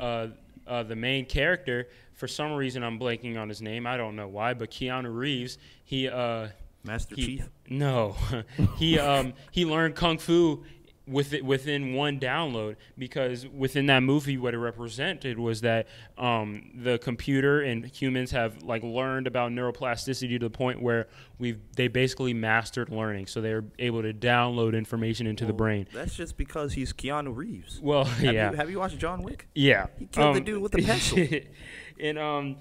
[0.00, 0.28] uh,
[0.66, 3.86] uh, the main character, for some reason I'm blanking on his name.
[3.86, 6.48] I don't know why, but Keanu Reeves, he uh,
[6.84, 7.48] Master he, Chief.
[7.68, 8.16] no,
[8.78, 10.64] he um he learned kung fu
[11.08, 15.86] with it, within one download because within that movie what it represented was that
[16.18, 21.06] um, the computer and humans have like learned about neuroplasticity to the point where
[21.38, 26.16] we've they basically mastered learning so they're able to download information into the brain That's
[26.16, 27.78] just because he's Keanu Reeves.
[27.80, 29.46] well Have yeah You, have you watched John Wick?
[29.54, 31.18] yeah He killed the Um, dude with a pencil.
[32.00, 32.56] and um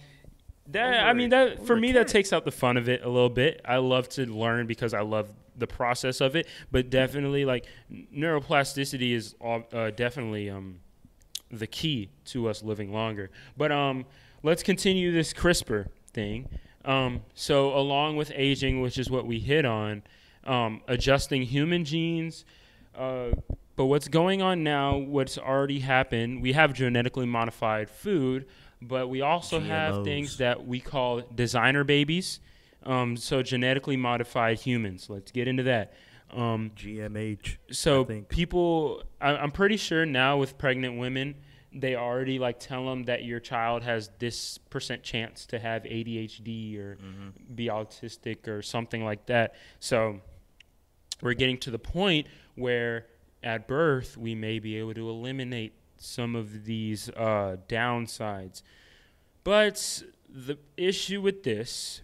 [0.67, 3.29] that I mean that for me that takes out the fun of it a little
[3.29, 3.61] bit.
[3.65, 9.13] I love to learn because I love the process of it, but definitely like neuroplasticity
[9.13, 10.79] is uh, definitely um
[11.51, 13.29] the key to us living longer.
[13.55, 14.05] But um
[14.43, 16.49] let's continue this CRISPR thing.
[16.83, 20.03] Um so along with aging, which is what we hit on,
[20.45, 22.45] um adjusting human genes
[22.97, 23.31] uh
[23.75, 28.45] but what's going on now, what's already happened, we have genetically modified food,
[28.81, 32.39] but we also have things that we call designer babies.
[32.85, 35.09] Um, so genetically modified humans.
[35.09, 35.93] Let's get into that.
[36.31, 37.57] Um, GMH.
[37.71, 41.35] so I people, I, I'm pretty sure now with pregnant women,
[41.71, 46.77] they already like tell them that your child has this percent chance to have ADHD
[46.79, 47.53] or Mm-hmm.
[47.55, 49.55] be autistic or something like that.
[49.79, 50.19] So
[51.21, 53.05] we're getting to the point where
[53.43, 58.61] at birth we may be able to eliminate some of these uh, downsides.
[59.43, 62.01] But the issue with this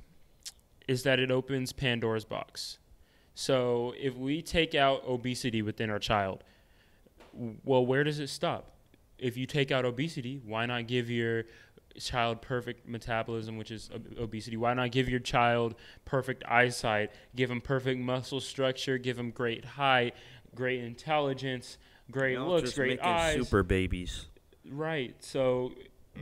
[0.92, 2.78] is that it opens Pandora's box.
[3.34, 6.44] So if we take out obesity within our child,
[7.64, 8.74] well, where does it stop?
[9.18, 11.46] If you take out obesity, why not give your
[11.98, 14.58] child perfect metabolism, which is ob- obesity?
[14.58, 19.64] Why not give your child perfect eyesight, give them perfect muscle structure, give them great
[19.64, 20.14] height,
[20.54, 21.78] great intelligence,
[22.12, 23.36] great Y'all looks, just great making eyes?
[23.36, 24.26] super babies.
[24.70, 25.16] Right.
[25.20, 25.72] So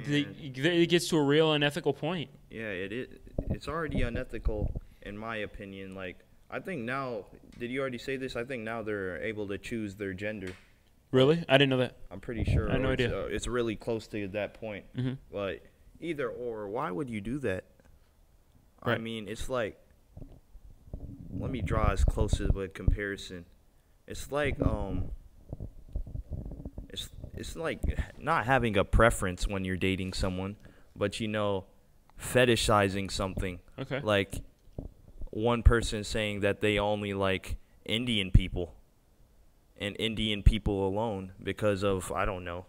[0.06, 2.30] the, it gets to a real unethical point.
[2.50, 5.96] Yeah, it, it it's already unethical in my opinion.
[5.96, 6.18] Like
[6.50, 7.26] I think now,
[7.58, 8.36] did you already say this?
[8.36, 10.54] I think now they're able to choose their gender.
[11.12, 11.44] Really?
[11.50, 11.98] I didn't know that.
[12.12, 12.70] I'm pretty sure.
[12.70, 13.20] I had no it's, idea.
[13.20, 14.86] uh, it's really close to that point.
[14.96, 15.14] Mm-hmm.
[15.32, 15.64] But
[16.00, 17.66] either or, why would you do that?
[18.86, 18.96] Right.
[18.96, 19.78] I mean, it's like.
[21.32, 23.46] Let me draw as close as a comparison.
[24.08, 25.12] It's like um.
[27.40, 27.82] It's like
[28.20, 30.58] not having a preference when you're dating someone,
[30.96, 31.66] but you know,
[32.22, 33.60] fetishizing something.
[33.80, 34.02] Okay.
[34.02, 34.42] Like
[35.32, 38.76] one person saying that they only like Indian people
[39.80, 42.66] and Indian people alone because of I don't know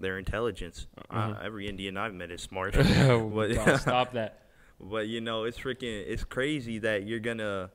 [0.00, 0.86] their intelligence.
[1.10, 1.32] Uh-huh.
[1.32, 2.76] Uh, every Indian I've met is smart.
[3.04, 4.44] Oh, but, stop that.
[4.80, 7.70] but you know, it's freaking it's crazy that you're gonna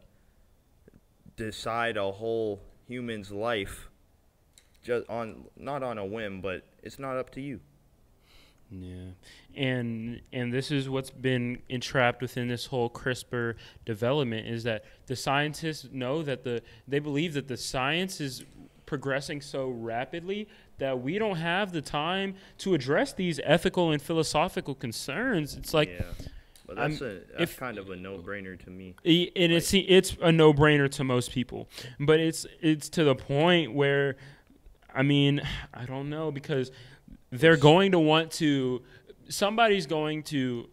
[1.36, 3.89] decide a whole human's life
[4.84, 7.60] just on not on a whim, but it's not up to you.
[8.72, 9.12] Yeah,
[9.56, 15.16] and and this is what's been entrapped within this whole CRISPR development is that the
[15.16, 18.44] scientists know that the they believe that the science is
[18.86, 24.76] progressing so rapidly that we don't have the time to address these ethical and philosophical
[24.76, 25.56] concerns.
[25.56, 26.06] It's like yeah.
[26.68, 28.94] But I'm- that's a that's if- kind of a no-brainer to me.
[29.04, 31.68] And it's it's a no brainer to most people,
[32.00, 34.18] but it's it's to the point where,
[35.00, 35.42] I mean,
[35.74, 36.72] I don't know because
[37.30, 38.82] they're going to want to,
[39.30, 40.68] somebody's going to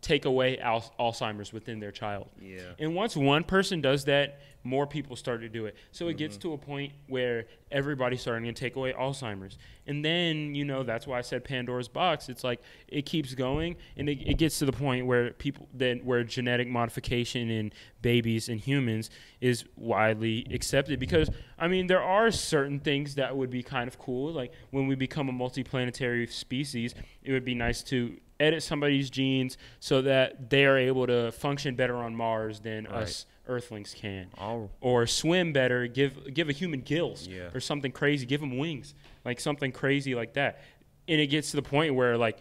[0.00, 2.72] take away al- Alzheimer's within their child, Yeah.
[2.80, 5.76] and once one person does that, more people start to do it.
[5.92, 6.48] So it gets mm-hmm.
[6.48, 9.56] to a point where everybody's starting to take away Alzheimer's.
[9.86, 12.28] And then, you know, that's why I said Pandora's box.
[12.28, 15.98] It's like it keeps going and it, it gets to the point where people then
[16.00, 22.30] where genetic modification in babies and humans is widely accepted because I mean there are
[22.30, 26.94] certain things that would be kind of cool like when we become a multiplanetary species
[27.22, 31.76] it would be nice to edit somebody's genes so that they are able to function
[31.76, 33.02] better on Mars than Right.
[33.02, 37.50] us earthlings can All or swim better give give a human gills Yeah.
[37.52, 40.62] or something crazy give them wings like something crazy like that
[41.08, 42.38] and it gets to the point where like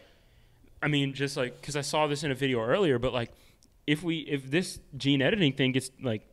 [0.84, 3.32] i mean just like because i saw this in a video earlier but like
[3.88, 6.26] if we if this gene editing thing gets like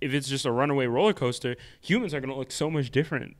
[0.00, 3.36] if it's just a runaway roller coaster humans are going to look so much different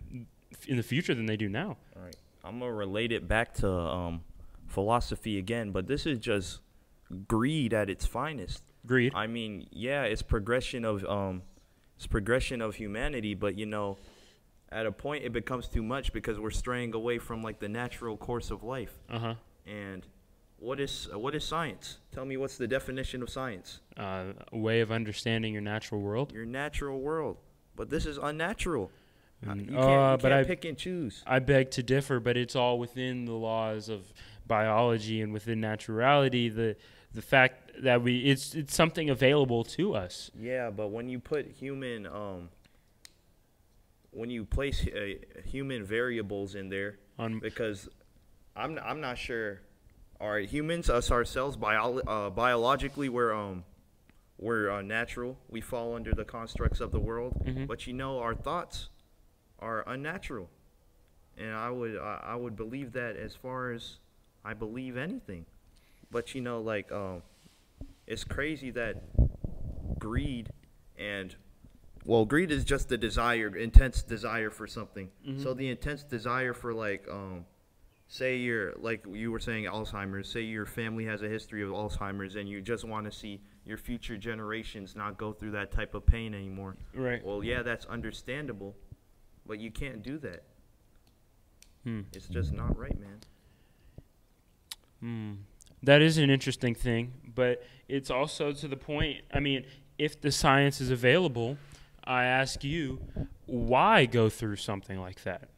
[0.66, 2.16] in the future than they do now All right.
[2.42, 4.22] I'm gonna relate it back to um,
[4.66, 6.60] philosophy again, but this is just
[7.28, 8.62] greed at its finest.
[8.86, 11.42] Greed I mean, yeah, it's progression of um,
[11.96, 13.98] it's progression of humanity, but you know,
[14.70, 18.16] at a point it becomes too much because we're straying away from like the natural
[18.16, 18.92] course of life.
[19.10, 19.34] uh-huh
[19.66, 20.06] And
[20.58, 21.98] what is uh, what is science?
[22.12, 23.80] Tell me what's the definition of science?
[23.96, 27.36] uh, a way of understanding your natural world Your natural world.
[27.76, 28.90] But this is unnatural.
[28.90, 31.22] Uh, Mm, You can't, uh, but can't I- pick and choose.
[31.26, 34.00] I beg to differ, but it's all within the laws of
[34.46, 36.54] biology and within naturality.
[36.54, 36.76] The
[37.12, 40.30] the fact that we it's it's something available to us.
[40.38, 42.48] Yeah, but when you put human um
[44.10, 47.88] when you place uh, human variables in there, On- because
[48.56, 49.60] I'm I'm not sure.
[50.20, 53.64] All right, humans, us ourselves, bio, uh, biologically, we're um,
[54.38, 55.36] we're uh, natural.
[55.50, 57.34] We fall under the constructs of the world.
[57.44, 57.66] Mhm.
[57.66, 58.88] But you know, our thoughts
[59.58, 60.48] are unnatural,
[61.36, 63.96] and I would I, I would believe that as far as
[64.44, 65.46] I believe anything.
[66.12, 67.22] But you know, like um,
[68.06, 68.96] it's crazy that
[69.98, 70.50] greed
[70.98, 71.34] and
[72.04, 75.10] well, greed is just the desire, intense desire for something.
[75.42, 77.46] So the intense desire for like, um,
[78.08, 80.28] say you're like you were saying Alzheimer's.
[80.30, 83.78] Say your family has a history of Alzheimer's, and you just want to see your
[83.78, 86.76] future generations not go through that type of pain anymore.
[86.94, 87.24] Right.
[87.24, 88.76] Well, yeah, that's understandable,
[89.46, 90.42] but you can't do that.
[91.84, 92.02] Hmm.
[92.12, 93.20] It's just not right, man.
[95.00, 95.32] Hmm.
[95.82, 99.18] That is an interesting thing, but it's also to the point.
[99.32, 99.64] I mean,
[99.98, 101.56] if the science is available,
[102.04, 103.00] I ask you,
[103.46, 105.48] why go through something like that?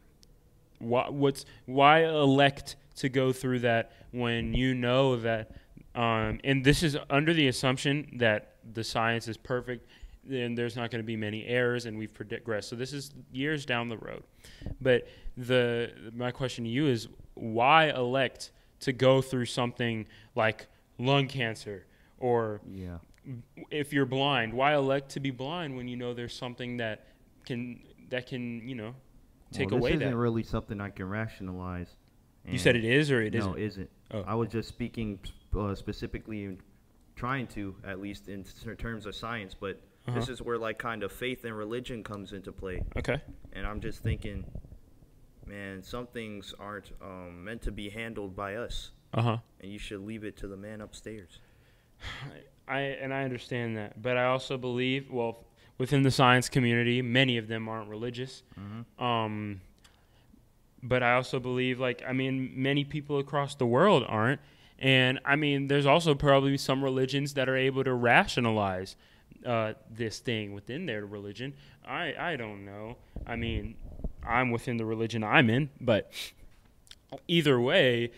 [0.78, 5.52] Why, what's why elect to go through that when you know that?
[5.94, 9.88] Um, and this is under the assumption that the science is perfect,
[10.30, 12.68] and there's not going to be many errors, and we've progressed.
[12.68, 14.22] So this is years down the road.
[14.80, 20.66] But the my question to you is, why elect to go through something like
[20.98, 21.86] lung cancer
[22.18, 22.98] or Yeah.
[23.70, 27.06] if you're blind, why elect to be blind when you know there's something that
[27.44, 27.80] can
[28.10, 28.94] that can you know
[29.52, 30.16] take well, away this isn't that?
[30.16, 31.94] really something I can rationalize.
[32.46, 33.58] you said it is or it no, isn't?
[33.58, 33.90] it isn't.
[34.12, 34.24] Oh.
[34.26, 35.18] I was just speaking
[35.58, 36.60] uh, specifically, in
[37.16, 38.44] trying to at least in
[38.78, 40.32] terms of science, but this Uh-huh.
[40.32, 42.82] is where like kind of faith and religion comes into play.
[42.96, 43.20] Okay.
[43.52, 44.44] And I'm just thinking,
[45.46, 49.36] man, some things aren't um, meant to be handled by us, Uh huh.
[49.60, 51.38] and you should leave it to the man upstairs.
[52.68, 55.44] I and I understand that, but I also believe well
[55.78, 58.42] within the science community, many of them aren't religious.
[58.98, 59.60] Um,
[60.82, 64.40] but I also believe, like, I mean, many people across the world aren't.
[64.78, 68.96] And I mean, there's also probably some religions that are able to rationalize
[69.44, 71.54] uh, this thing within their religion.
[71.86, 72.96] I, I don't know.
[73.26, 73.76] I mean,
[74.26, 76.10] I'm within the religion I'm in, but
[77.26, 78.10] either way,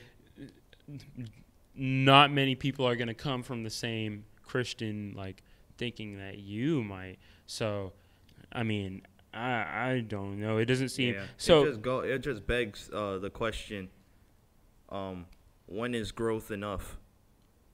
[1.75, 5.43] not many people are going to come from the same Christian, like,
[5.77, 7.19] thinking that you might.
[7.47, 7.93] So,
[8.53, 10.59] I mean, I, I don't know.
[10.59, 11.25] It doesn't seem Yeah.
[11.37, 11.63] so.
[11.63, 12.01] it just go.
[12.01, 13.89] It just begs uh, the question:
[14.89, 15.27] um,
[15.67, 16.97] When is growth enough?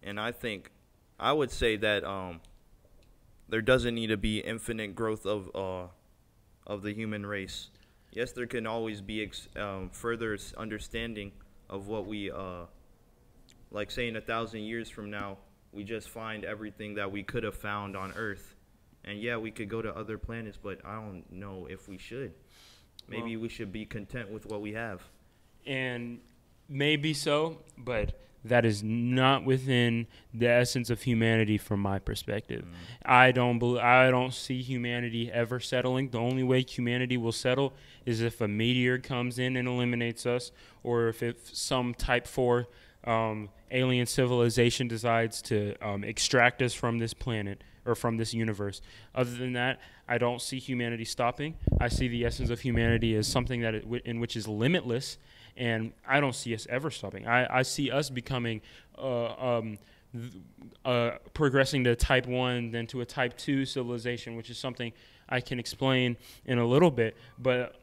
[0.03, 0.71] And I think
[1.19, 2.41] I would say that um,
[3.49, 5.87] there doesn't need to be infinite growth of uh,
[6.67, 7.71] of the human race.
[8.13, 11.33] Yes, there can always be ex- um, further understanding
[11.71, 12.67] of what we uh,
[13.75, 13.91] like.
[13.91, 15.37] Say in a thousand years from now,
[15.73, 18.55] we just find everything that we could have found on Earth.
[19.05, 22.33] And yeah, we could go to other planets, but I don't know if we should.
[23.09, 25.03] Maybe Well- we should be content with what we have.
[25.67, 26.21] and
[26.69, 32.65] maybe so, but that is not within the essence of humanity from my perspective.
[32.65, 32.75] Mm.
[33.07, 36.11] I don't believe, I don't see humanity ever settling.
[36.11, 37.73] The only way humanity will settle
[38.05, 42.69] is if a meteor comes in and eliminates us, or if, if some Type Four
[43.07, 48.81] um, alien civilization decides to um, extract us from this planet or from this universe.
[49.15, 51.57] Other than that, I don't see humanity stopping.
[51.81, 55.19] I see the essence of humanity as something that wi- in which is limitless,
[55.57, 57.27] and I don't see us ever stopping.
[57.27, 58.63] I, I see us becoming,
[58.99, 59.79] uh, um,
[60.85, 64.93] uh, progressing to type one, then to a type two civilization, which is something
[65.29, 67.77] I can explain in a little bit, but.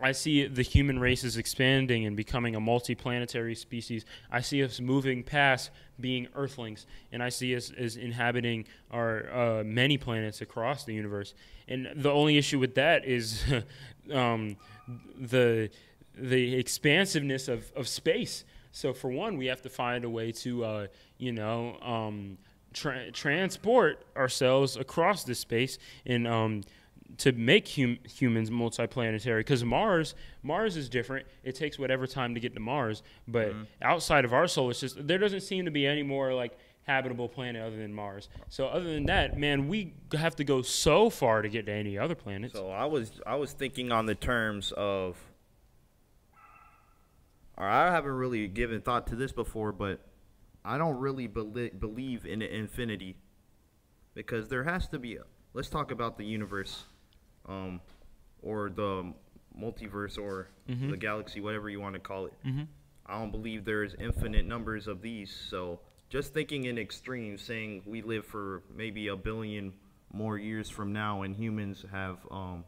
[0.00, 4.04] I see the human race is expanding and becoming a multi-planetary species.
[4.30, 9.64] I see us moving past being Earthlings, and I see us as inhabiting our uh,
[9.64, 11.34] many planets across the universe.
[11.68, 13.44] And the only issue with that is
[14.12, 14.56] um,
[15.18, 15.70] the
[16.14, 18.44] the expansiveness of, of space.
[18.72, 20.86] So for one, we have to find a way to, uh,
[21.18, 22.38] you know, um,
[22.72, 26.62] tra- transport ourselves across this space and um,
[27.18, 29.40] to make hum- humans multiplanetary.
[29.40, 31.26] Because Mars, Mars is different.
[31.44, 33.62] It takes whatever time to get to Mars, but mm-hmm.
[33.82, 37.62] outside of our solar system, there doesn't seem to be any more like habitable planet
[37.62, 38.28] other than Mars.
[38.48, 41.96] So other than that, man, we have to go so far to get to any
[41.98, 42.54] other planets.
[42.54, 45.16] So I was I was thinking on the terms of
[47.56, 50.00] or I haven't really given thought to this before, but
[50.64, 53.16] I don't really belie- believe in infinity
[54.14, 55.16] because there has to be.
[55.16, 55.22] A,
[55.54, 56.84] let's talk about the universe,
[57.48, 57.80] um,
[58.42, 59.12] or the
[59.58, 62.32] multiverse, or the galaxy, whatever you want to call it.
[62.44, 62.66] Mhm.
[63.06, 65.30] I don't believe there's infinite numbers of these.
[65.34, 69.74] So just thinking in extremes, saying we live for maybe a billion
[70.12, 72.64] more years from now, and humans have um,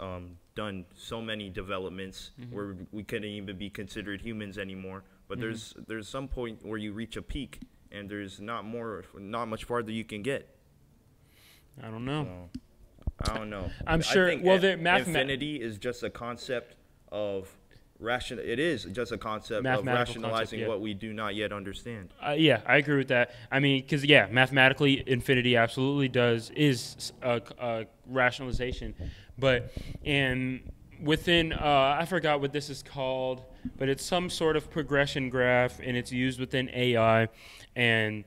[0.00, 2.54] um, done so many developments Mm-hmm.
[2.54, 5.04] where we couldn't even be considered humans anymore.
[5.28, 5.42] But Mm-hmm.
[5.46, 9.64] there's there's some point where you reach a peak, and there's not more, not much
[9.64, 10.48] farther you can get.
[11.82, 12.24] I don't know.
[12.54, 12.60] So,
[13.28, 13.70] I don't know.
[13.86, 16.76] I'm sure- well, the mathema- infinity is just a concept
[17.10, 17.48] of
[18.02, 18.44] rational.
[18.44, 20.68] It is just a concept of Mathematical concept, rationalizing yeah.
[20.68, 22.10] what we do not yet understand.
[22.24, 23.30] Uh, yeah, I agree with that.
[23.50, 28.94] I mean, because yeah, mathematically, infinity absolutely does is a, a rationalization,
[29.38, 29.72] but
[30.04, 30.60] and
[31.00, 33.42] within uh, I forgot what this is called,
[33.78, 37.28] but it's some sort of progression graph, and it's used within AI,
[37.76, 38.24] and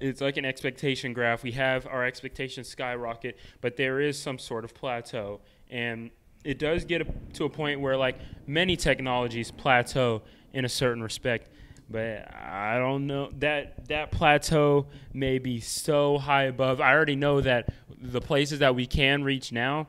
[0.00, 1.42] it's like an expectation graph.
[1.42, 5.40] We have our expectations skyrocket, but there is some sort of plateau,
[5.70, 6.10] and
[6.44, 10.22] it does get to a point where like many technologies plateau
[10.52, 11.50] in a certain respect
[11.90, 16.80] but I don't know that that plateau may be so high above.
[16.80, 19.88] I already know that the places that we can reach now,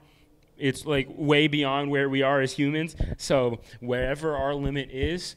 [0.57, 2.95] it's like way beyond where we are as humans.
[3.18, 5.36] So wherever our limit is,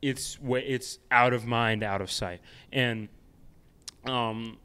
[0.00, 2.40] it's it's out of mind, out of sight,
[2.72, 3.08] and
[4.06, 4.58] um,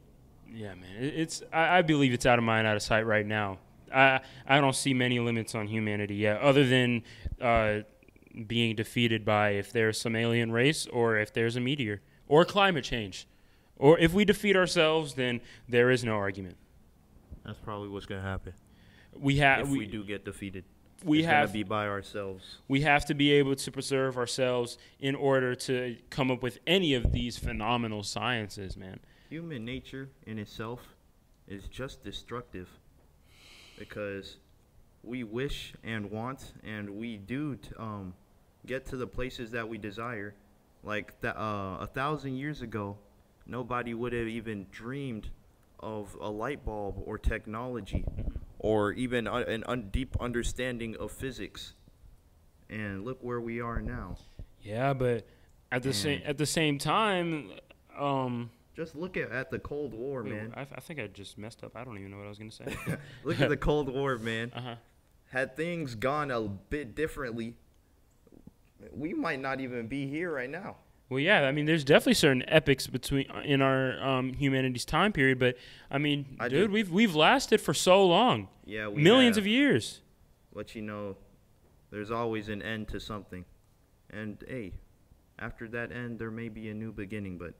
[0.52, 3.58] yeah, man, it's I, I believe it's out of mind, out of sight right now.
[3.94, 7.02] I I don't see many limits on humanity yet, other than
[7.40, 7.80] uh,
[8.46, 12.84] being defeated by if there's some alien race or if there's a meteor or climate
[12.84, 13.26] change,
[13.76, 16.56] or if we defeat ourselves, then there is no argument.
[17.44, 18.52] That's probably what's gonna happen
[19.18, 20.64] We have if we, we, do get defeated.
[21.02, 22.58] we it's have gonna be by ourselves.
[22.68, 26.92] we have to be able to preserve ourselves in order to come up with any
[26.92, 29.00] of these phenomenal sciences, man.
[29.28, 30.80] Human nature in itself
[31.46, 32.68] is just destructive
[33.78, 34.38] because
[35.02, 38.14] we wish and want and we do t- um,
[38.66, 40.34] get to the places that we desire.
[40.82, 42.96] Like th- uh, a thousand years ago,
[43.46, 45.28] nobody would have even dreamed
[45.80, 48.04] of a light bulb or technology
[48.58, 51.74] or even a- an un- deep understanding of physics.
[52.70, 54.16] And look where we are now.
[54.62, 55.26] Yeah, but
[55.70, 57.50] at the same at the same time,
[57.98, 60.54] um, Just look at, at the Cold War, wait, man.
[60.56, 61.72] I, I think I just messed up.
[61.74, 62.64] I don't even know what I was gonna say.
[63.24, 64.52] Look at the Cold War, man.
[64.54, 64.74] uh huh.
[65.30, 67.54] Had things gone a bit differently,
[68.92, 70.76] we might not even be here right now.
[71.10, 75.40] Well, yeah, I mean, there's definitely certain epics between in our um, humanity's time period,
[75.40, 75.56] but
[75.90, 79.42] I mean, I dude, we've we've lasted for so long, Yeah, we millions have.
[79.42, 80.02] of years.
[80.54, 81.16] But you know,
[81.90, 83.44] there's always an end to something,
[84.10, 84.72] and hey,
[85.38, 87.38] after that end, there may be a new beginning.
[87.38, 87.54] But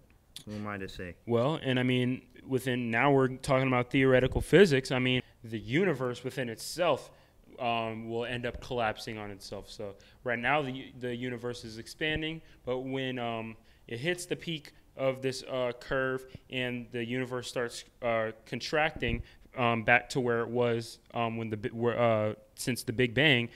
[0.44, 1.14] who am I to say?
[1.26, 4.90] Well, and I mean, within now we're talking about theoretical physics.
[4.90, 7.10] I mean, the universe within itself
[7.58, 9.70] um, will end up collapsing on itself.
[9.70, 14.72] So right now the the universe is expanding, but when um, it hits the peak
[14.96, 19.22] of this uh, curve and the universe starts uh, contracting
[19.56, 23.48] um, back to where it was um, when the uh, since the Big Bang,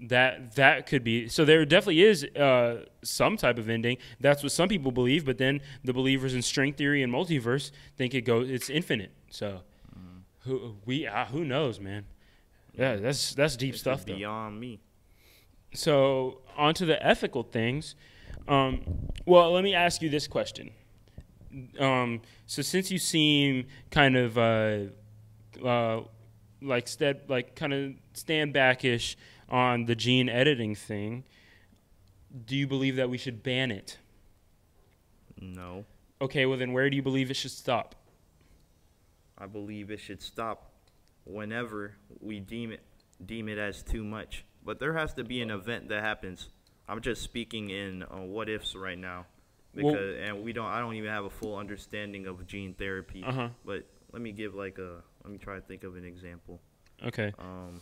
[0.00, 4.52] that that could be so there definitely is uh, some type of ending that's what
[4.52, 8.48] some people believe but then the believers in string theory and multiverse think it goes
[8.48, 9.60] it's infinite so
[10.40, 12.04] who we uh, who knows man
[12.74, 14.14] yeah that's that's deep This stuff though.
[14.14, 14.78] beyond me.
[15.74, 17.96] so onto the ethical things
[18.46, 18.80] um,
[19.26, 20.70] well let me ask you this question
[21.80, 24.78] um, so since you seem kind of uh,
[25.64, 26.02] uh,
[26.62, 29.16] like stead like kind of stand backish
[29.48, 31.24] on the gene editing thing
[32.46, 33.98] do you believe that we should ban it
[35.40, 35.84] No,
[36.20, 37.94] okay well then where do you believe it should stop
[39.36, 40.72] I believe it should stop
[41.24, 42.80] whenever we deem it
[43.24, 44.44] deem it as too much.
[44.64, 46.48] But there has to be an event that happens.
[46.88, 49.26] I'm just speaking in uh, what ifs right now,
[49.74, 50.66] Well- because and we don't.
[50.66, 53.22] I don't even have a full understanding of gene therapy.
[53.24, 55.02] uh-huh But let me give like a.
[55.22, 56.60] Let me try to think of an example.
[57.04, 57.80] okay Um,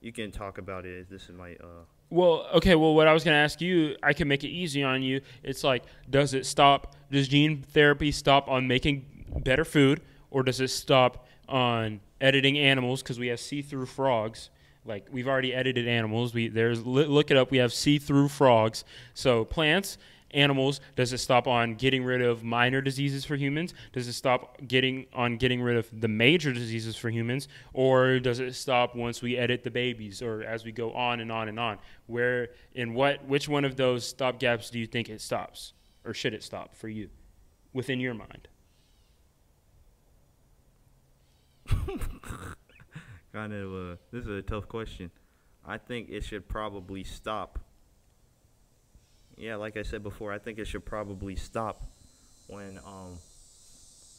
[0.00, 1.08] you can talk about it.
[1.10, 1.52] This is my.
[1.52, 2.74] Uh, Well, okay.
[2.74, 5.20] Well, what I was going to ask you, I can make it easy on you.
[5.42, 6.96] It's like, does it stop?
[7.10, 9.04] Does gene therapy stop on making
[9.42, 13.02] better food, or does it stop on editing animals?
[13.02, 14.50] Because we have see-through frogs.
[14.84, 16.32] Like we've already edited animals.
[16.32, 17.50] We there's look it up.
[17.50, 18.84] We have see-through frogs.
[19.14, 19.98] So plants,
[20.32, 20.80] animals.
[20.96, 23.74] Does it stop on getting rid of minor diseases for humans?
[23.92, 28.40] Does it stop getting on getting rid of the major diseases for humans, or does
[28.40, 31.58] it stop once we edit the babies, or as we go on and on and
[31.58, 31.78] on?
[32.06, 35.72] Where in what which one of those stop gaps do you think it stops,
[36.04, 37.10] or should it stop for you,
[37.72, 38.48] within your mind?
[43.32, 43.72] kind of.
[43.72, 45.10] Uh, this is a tough question.
[45.64, 47.58] I think it should probably stop.
[49.40, 51.82] Yeah, like I said before, I think it should probably stop
[52.46, 53.18] when um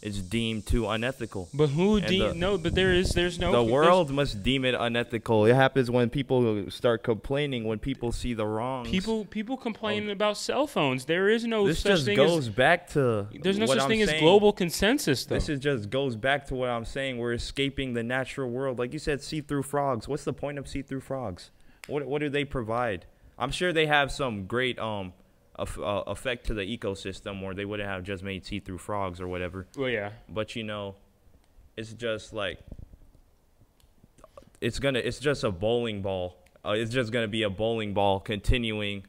[0.01, 1.47] is deemed too unethical.
[1.53, 2.57] But who And de- the- no?
[2.57, 5.45] But there is there's no the world must deem it unethical.
[5.45, 8.89] It happens when people start complaining when people see the wrongs.
[8.89, 11.05] People people complain about cell phones.
[11.05, 14.09] There is no this just goes as back to there's no such I'm thing as
[14.09, 14.24] saying.
[14.24, 15.36] global consensus though.
[15.36, 17.19] This is just goes back to what I'm saying.
[17.19, 18.80] We're escaping the natural world.
[18.80, 20.07] Like you said, see-through frogs.
[20.07, 21.51] What's the point of see-through frogs?
[21.86, 23.05] What what do they provide?
[23.38, 25.13] I'm sure they have some great um
[25.59, 25.65] uh,
[26.07, 29.67] effect to the ecosystem, or they wouldn't have just made see-through frogs or whatever.
[29.77, 30.11] well, yeah.
[30.29, 30.95] But you know,
[31.77, 32.59] it's just like
[34.59, 34.99] it's gonna.
[34.99, 36.38] It's just a bowling ball.
[36.63, 39.05] Uh, it's just gonna be a bowling ball continuing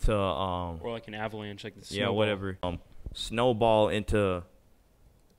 [0.00, 2.16] to um Or like an avalanche, like the yeah snowball.
[2.16, 2.80] whatever um
[3.14, 4.42] snowball into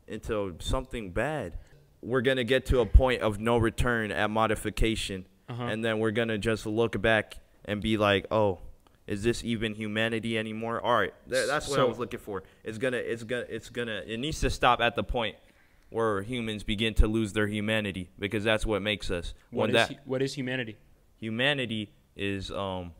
[0.07, 1.57] into something bad
[2.01, 5.63] we're gonna get to a point of no return at modification Uh-huh.
[5.63, 7.35] and then we're gonna just look back
[7.65, 8.59] and be like oh
[9.07, 12.77] is this even humanity anymore all right th- that's what i was looking for it's
[12.77, 15.35] gonna it's gonna it's gonna it needs to stop at the point
[15.89, 19.99] where humans begin to lose their humanity because that's what makes us What is that
[20.05, 20.77] what is humanity?
[21.19, 22.91] humanity is um,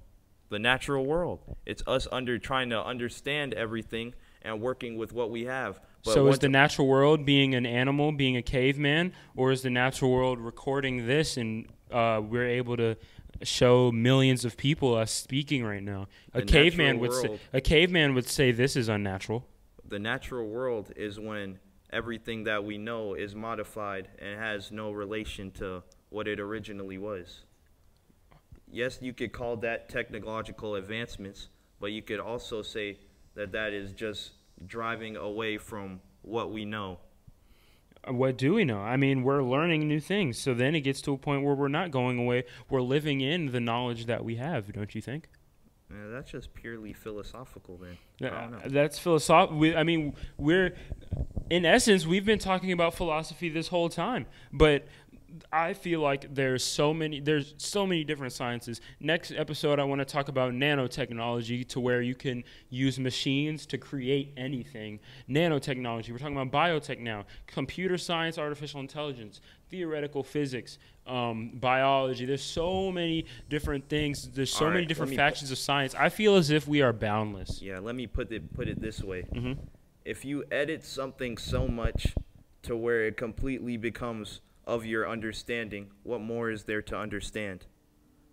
[0.50, 1.40] the natural world.
[1.66, 5.80] It's us under trying to understand everything and working with what we have.
[6.06, 9.70] But so is the natural world being an animal, being a caveman, or is the
[9.70, 12.96] natural world recording this and uh, we're able to
[13.48, 16.08] show millions of people us speaking right now?
[16.34, 19.48] A The caveman would say a caveman would say this is unnatural.
[19.88, 21.60] the natural world is when
[21.92, 27.44] everything that we know is modified and has no relation to what it originally was.
[28.72, 32.98] Yes, you could call that technological advancements, but you could also say
[33.36, 34.32] that that is just
[34.66, 36.98] driving away from what we know.
[38.08, 38.80] What do we know?
[38.80, 40.38] I mean, we're learning new things.
[40.38, 42.44] So then it gets to a point where we're not going away.
[42.70, 45.30] We're living in the knowledge that we have, don't you think?
[45.90, 47.98] Yeah, that's just purely philosophical, then.
[48.18, 48.50] Yeah.
[48.66, 49.78] That's philosophical.
[49.78, 50.76] I mean, we're
[51.50, 54.88] in essence we've been talking about philosophy this whole time, but
[55.52, 58.82] I feel like there's so many there's so many different sciences.
[59.00, 63.78] Next episode, I want to talk about nanotechnology, to where you can use machines to
[63.78, 65.00] create anything.
[65.30, 66.12] Nanotechnology.
[66.12, 70.78] We're talking about biotech now, computer science, artificial intelligence, theoretical physics,
[71.08, 72.26] um, biology.
[72.26, 74.30] There's so many different things.
[74.30, 75.96] There's so All many different factions of science.
[75.96, 77.62] I feel as if we are boundless.
[77.62, 79.24] Yeah, let me put it put it this way.
[79.34, 79.58] Mhm.
[80.06, 82.14] If you edit something so much
[82.64, 87.66] to where it completely becomes of your understanding, what more is there to understand?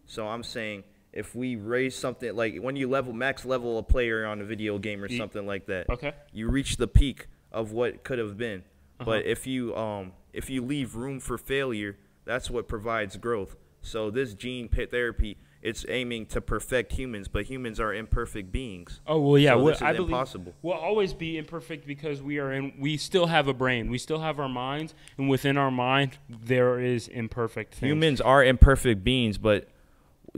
[0.07, 4.27] So I'm saying if we raise something like when you level max level a player
[4.27, 6.13] on a video game or Ye- something like that, Okay.
[6.33, 8.61] you reach the peak of what could have been.
[9.01, 9.05] Uh-huh.
[9.07, 13.57] But if you um if you leave room for failure, that's what provides growth.
[13.83, 19.01] So this gene pit therapy, it's aiming to perfect humans, but humans are imperfect beings.
[19.07, 19.51] Oh well, yeah.
[19.53, 20.55] So we- this is I believe impossible.
[20.63, 22.73] we'll always be imperfect because we are in.
[22.79, 23.91] We still have a brain.
[23.91, 27.91] We still have our minds, and within our mind there is imperfect things.
[27.91, 29.69] Humans are imperfect beings, but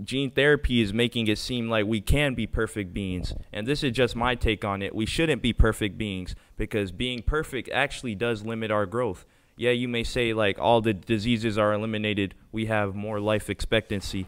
[0.02, 3.34] gene therapy is making it seem like we can be perfect beings.
[3.52, 4.94] And this is just my take on it.
[4.94, 9.26] We shouldn't be perfect beings because being perfect actually does limit our growth.
[9.54, 14.26] Yeah, you may say like all the diseases are eliminated, we have more life expectancy,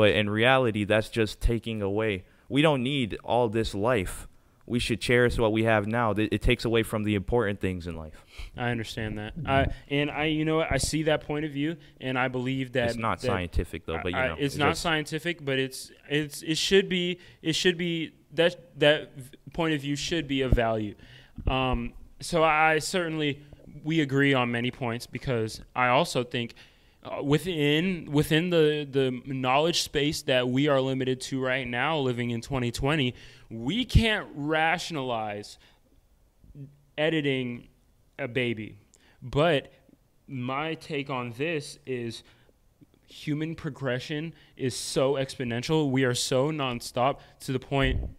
[0.00, 2.24] but in reality that's just taking away.
[2.48, 4.26] We don't need all this life.
[4.64, 6.12] We should cherish what we have now.
[6.16, 8.24] It takes away from the important things in life.
[8.56, 9.34] I understand that.
[9.44, 12.88] I and I, you know, I see that point of view, and I believe that
[12.88, 15.90] It's not that- scientific though, but you I- know, it's not just- scientific, but it's
[16.08, 19.10] it's it should be it should be that that
[19.52, 20.94] point of view should be of value.
[21.46, 23.42] Um, so I certainly
[23.84, 26.54] we agree on many points because I also think
[27.02, 32.30] uh, within within the the knowledge space that we are limited to right now, living
[32.30, 33.14] in 2020,
[33.48, 35.58] we can't rationalize
[36.98, 37.68] editing
[38.18, 38.76] a baby.
[39.22, 39.72] But
[40.28, 42.22] my take on this is
[43.06, 45.90] human progression is so exponential.
[45.90, 48.10] We are so nonstop to the point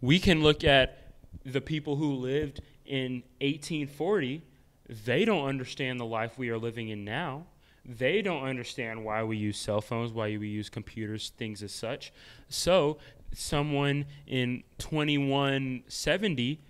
[0.00, 1.14] we can look at
[1.44, 4.42] the people who lived in 1840.
[4.88, 7.46] They don't understand the life we are living in now.
[7.88, 12.12] They don't understand why we use cell phones, why we use computers, things as such.
[12.48, 12.98] So,
[13.32, 16.60] someone in 2170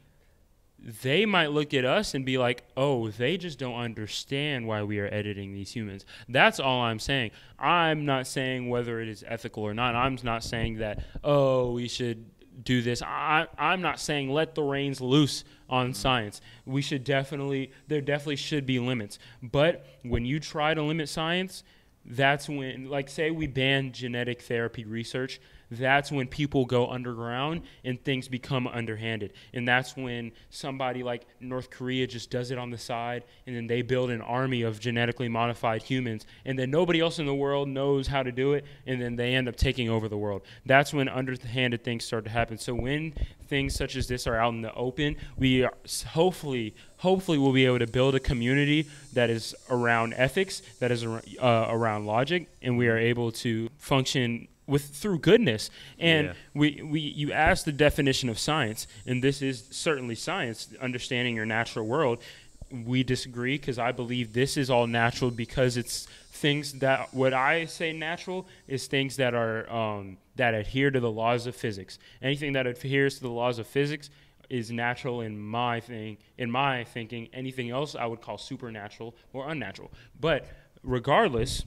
[0.81, 5.01] they might look at us and be like, oh, they just don't understand why we
[5.01, 6.07] are editing these humans.
[6.29, 7.33] That's all I'm saying.
[7.59, 9.97] I'm not saying whether it is ethical or not.
[9.97, 12.27] I'm not saying that, oh, we should
[12.63, 13.03] do this.
[13.03, 15.93] I, I'm not saying let the reins loose on mm-hmm.
[15.95, 16.41] science.
[16.67, 19.19] We should definitely, there definitely should be limits.
[19.43, 21.63] But when you try to limit science,
[22.05, 25.41] that's when, like, say we ban genetic therapy research,
[25.71, 29.33] that's when people go underground and things become underhanded.
[29.53, 33.67] And that's when somebody like North Korea just does it on the side and then
[33.67, 37.69] they build an army of genetically modified humans and then nobody else in the world
[37.69, 40.43] knows how to do it and then they end up taking over the world.
[40.65, 42.59] That's when underhanded things start to happen.
[42.59, 43.15] So when
[43.47, 45.75] things such as this are out in the open, we are,
[46.07, 51.05] hopefully hopefully we'll be able to build a community that is around ethics, that is
[51.05, 55.71] uh, around logic, and we are able to function with through goodness.
[55.99, 56.33] And Yeah.
[56.55, 61.47] we, we you asked the definition of science, and this is certainly science, understanding your
[61.47, 62.23] natural world.
[62.71, 67.65] We disagree because I believe this is all natural because it's things that what I
[67.65, 71.99] say natural is things that are um, that adhere to the laws of physics.
[72.23, 74.11] Anything that adheres to the laws of physics
[74.51, 77.29] is natural in my thing in my thinking.
[77.33, 79.91] Anything else I would call supernatural or unnatural.
[80.21, 80.47] But
[80.83, 81.65] regardless,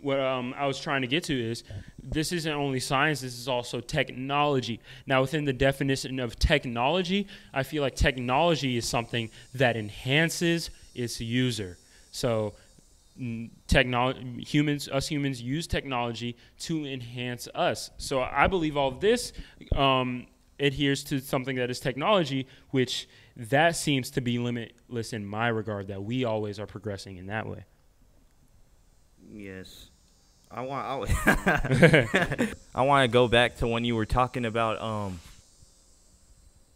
[0.00, 1.64] what um, I was trying to get to is
[2.02, 4.80] this isn't only science, this is also technology.
[5.06, 11.20] Now, within the definition of technology, I feel like technology is something that enhances its
[11.20, 11.78] user.
[12.10, 12.54] So,
[13.66, 19.34] technology humans us humans use technology to enhance us so i believe all this
[19.76, 20.26] um,
[20.58, 25.88] adheres to something that is technology which that seems to be limitless in my regard
[25.88, 27.66] that we always are progressing in that way
[29.32, 29.90] Yes.
[30.50, 35.20] I want I, I want to go back to when you were talking about um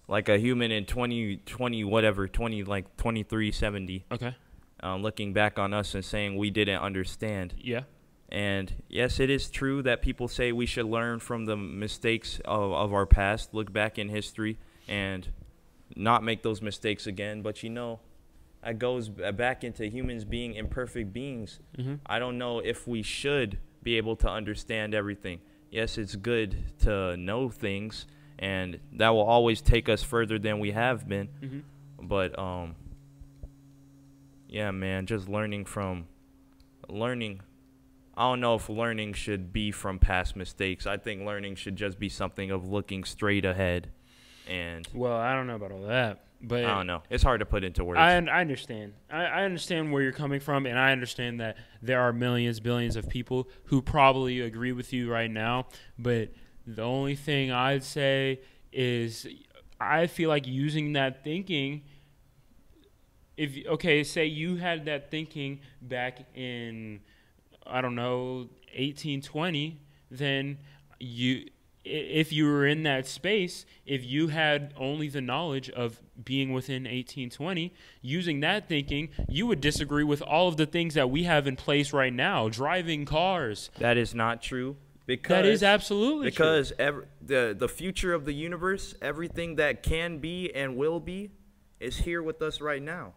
[0.07, 4.37] like a human in 20 20 whatever 20 like 2370 okay.
[4.81, 7.55] Um, looking back on us and saying we didn't understand.
[7.59, 7.83] Yeah.
[8.29, 12.73] And yes it is true that people say we should learn from the mistakes of,
[12.73, 15.29] of our past look back in history and
[15.97, 18.01] not make those mistakes again but you know
[18.65, 21.97] that goes back into humans being imperfect beings mm-hmm.
[22.07, 25.41] I don't know if we should be able to understand everything.
[25.71, 28.07] Yes, it's good to know things,
[28.39, 31.29] and that will always take us further than we have been.
[31.43, 32.07] Mm-hmm.
[32.09, 32.75] But um,
[34.49, 36.09] yeah, man, just learning from
[36.89, 37.43] learning.
[38.17, 40.87] I don't know if learning should be from past mistakes.
[40.87, 43.91] I think learning should just be something of looking straight ahead,
[44.47, 47.03] and well i don't know about all that but I don't know.
[47.11, 47.99] It's hard to put into words.
[47.99, 48.95] I, I understand.
[49.11, 52.97] I, I understand where you're coming from, and I understand that there are millions, billions
[52.97, 55.67] of people who probably agree with you right now.
[55.99, 56.31] But
[56.67, 58.41] the only thing I'd say
[58.73, 59.27] is
[59.81, 61.83] I feel like using that thinking.
[63.37, 67.01] If okay, say you had that thinking back in,
[67.67, 69.81] I don't know, 1820,
[70.11, 70.59] then
[71.01, 71.49] you
[71.85, 76.85] if you were in that space, if you had only the knowledge of being within
[76.85, 81.47] 1820, using that thinking, you would disagree with all of the things that we have
[81.47, 83.71] in place right now, driving cars.
[83.79, 84.77] that is not true.
[85.07, 90.19] Because that is absolutely because ev- the the future of the universe, everything that can
[90.19, 91.31] be and will be,
[91.79, 93.13] is here with us right now.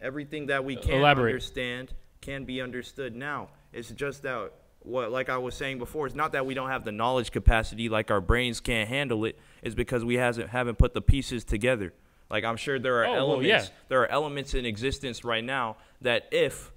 [0.00, 1.30] Everything that we can Elaborate.
[1.30, 3.50] understand can be understood now.
[3.72, 4.50] It's just that
[4.84, 7.88] what, like I was saying before, it's not that we don't have the knowledge capacity,
[7.88, 9.38] like our brains can't handle it.
[9.62, 11.92] It's because we hasn't haven't put the pieces together.
[12.30, 13.74] Like I'm sure there are Oh, well, elements, yeah.
[13.88, 16.72] there are elements in existence right now that if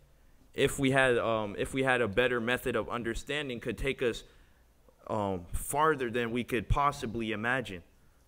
[0.54, 4.24] if we had um, if we had a better method of understanding could take us
[5.08, 7.82] um, farther than we could possibly imagine.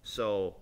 [0.03, 0.55] So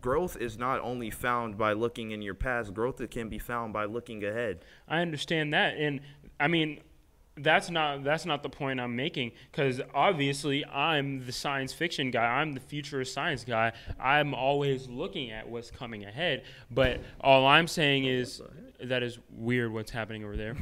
[0.00, 3.72] growth is not only found by looking in your past, growth it can be found
[3.72, 4.64] by looking ahead.
[4.88, 6.00] I understand that, and
[6.40, 6.80] I mean,
[7.36, 9.32] that's not that's not the point I'm making.
[9.50, 12.24] Because obviously, I'm the science fiction guy.
[12.24, 13.72] I'm the futurist science guy.
[13.98, 16.44] I'm always looking at what's coming ahead.
[16.70, 18.42] But all I'm saying is
[18.82, 19.72] that is weird.
[19.72, 20.56] What's happening over there?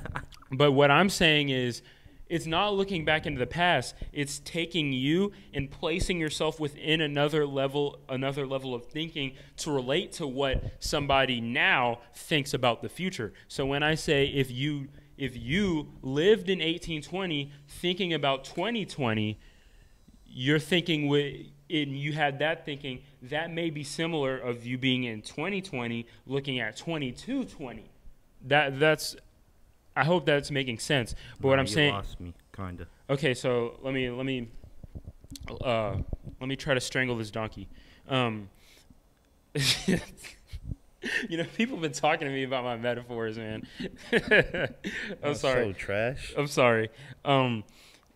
[0.52, 1.82] but what I'm saying is.
[2.26, 3.94] It's not looking back into the past.
[4.10, 10.12] It's taking you and placing yourself within another level, another level of thinking to relate
[10.12, 13.34] to what somebody now thinks about the future.
[13.46, 19.38] So when I say if you if you lived in 1820 thinking about 2020,
[20.26, 25.04] you're thinking with and you had that thinking that may be similar of you being
[25.04, 27.90] in 2020 looking at 2220.
[28.46, 29.16] That that's
[29.96, 31.14] I hope that's making sense.
[31.40, 32.86] But what I'm you saying lost me, kinda.
[33.08, 34.48] Okay, so let me let me
[35.62, 35.96] uh,
[36.40, 37.68] let me try to strangle this donkey.
[38.08, 38.48] Um,
[41.28, 43.66] you know, people have been talking to me about my metaphors, man.
[45.22, 45.64] I'm sorry.
[45.64, 46.34] So trash.
[46.36, 46.90] I'm sorry.
[47.24, 47.64] Um,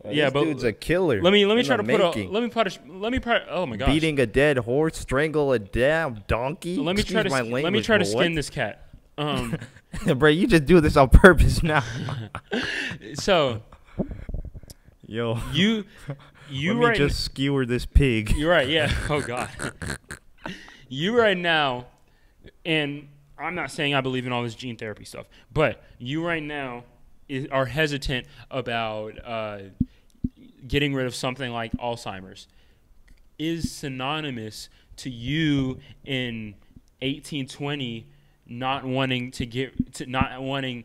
[0.04, 1.20] yeah, this but dude's a killer.
[1.20, 3.42] let me let me try to put a let me put a let me put
[3.50, 3.88] oh my gosh.
[3.88, 6.76] beating a dead horse, strangle a damn donkey.
[6.76, 8.88] let me try to my sk- let me try to skin this cat.
[9.16, 9.56] Um.
[10.16, 11.82] Bro, you just do this on purpose now.
[13.14, 13.62] so
[15.10, 15.84] Yo, You,
[16.50, 16.96] you let right.
[16.98, 18.32] just skewer this pig.
[18.36, 18.68] You're right.
[18.68, 18.92] Yeah.
[19.08, 19.48] Oh God.
[20.88, 21.86] you right now,
[22.68, 23.08] and
[23.38, 26.84] I'm not saying I believe in all this gene therapy stuff, but you right now
[27.28, 29.58] is, are hesitant about uh,
[30.66, 32.46] getting rid of something like Alzheimer's.
[33.38, 36.54] Is synonymous to you in
[37.00, 38.06] 1820
[38.46, 40.84] not wanting to get to not wanting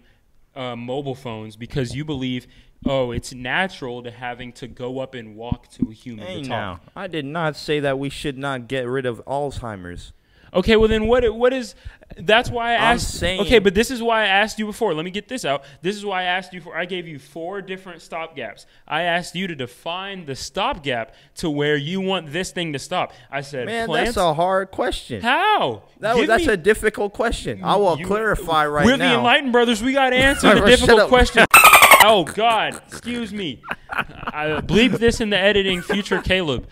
[0.56, 2.48] uh, mobile phones because you believe.
[2.86, 6.50] Oh, it's natural to having to go up and walk to a human Hey to
[6.50, 6.50] talk.
[6.50, 10.12] now, I did not say that we should not get rid of Alzheimer's.
[10.54, 11.76] Okay, well then what what is
[12.18, 14.94] that's why I I'm asked saying- Okay, but this is why I asked you before.
[14.94, 15.64] Let me get this out.
[15.82, 18.66] This is why I asked you for I gave you four different stopgaps.
[18.88, 23.14] I asked you to define the stopgap to where you want this thing to stop.
[23.32, 24.10] I said Man, plants.
[24.14, 25.22] that's a hard question.
[25.24, 25.84] How?
[26.02, 27.64] That was, Give that's me- a difficult question.
[27.64, 28.92] I will you- clarify right now.
[28.92, 29.12] We're now.
[29.14, 29.82] the Enlightened Brothers.
[29.82, 31.10] We got to answer the Shut difficult up.
[31.10, 31.46] question.
[32.04, 33.62] oh God, excuse me.
[33.90, 36.68] I bleep this in the editing, future Caleb.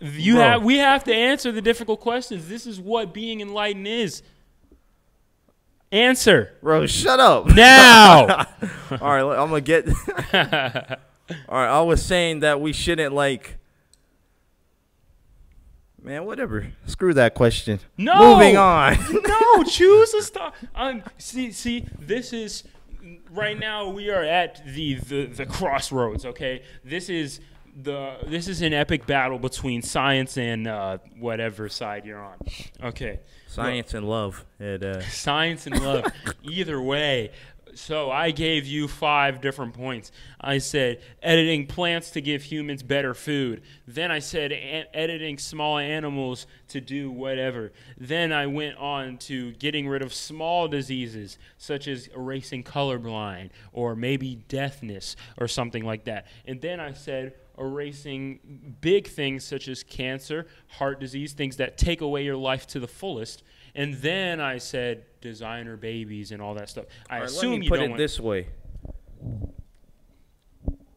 [0.00, 0.42] You Bro.
[0.42, 2.48] have we have to answer the difficult questions.
[2.48, 4.22] This is what being enlightened is.
[5.92, 7.46] Answer Bro, shut up.
[7.54, 8.26] now.
[9.00, 9.88] All right, I'm gonna get.
[11.48, 13.56] All right, I was saying that we shouldn't like.
[16.02, 16.68] Man, whatever.
[16.86, 17.80] Screw that question.
[17.96, 18.34] No.
[18.34, 18.96] Moving on.
[19.12, 20.52] no, choose a star.
[20.72, 22.62] Um, see, see, this is
[23.30, 23.88] right now.
[23.88, 26.24] We are at the, the the crossroads.
[26.24, 27.40] Okay, this is
[27.82, 32.38] the this is an epic battle between science and uh, whatever side you're on.
[32.82, 33.20] Okay,
[33.56, 34.44] Science and love.
[34.60, 36.04] It, uh, science and love.
[36.42, 37.30] Either way.
[37.74, 40.10] So I gave you five different points.
[40.40, 43.60] I said editing plants to give humans better food.
[43.86, 44.50] Then I said
[44.94, 47.72] editing small animals to do whatever.
[47.98, 53.94] Then I went on to getting rid of small diseases such as erasing colorblind or
[53.94, 56.26] maybe deafness or something like that.
[56.46, 62.00] And then I said erasing big things such as cancer, heart disease, things that take
[62.00, 63.42] away your life to the fullest.
[63.74, 66.86] And then I said designer babies and all that stuff.
[67.10, 68.48] I right, assume you put it this way.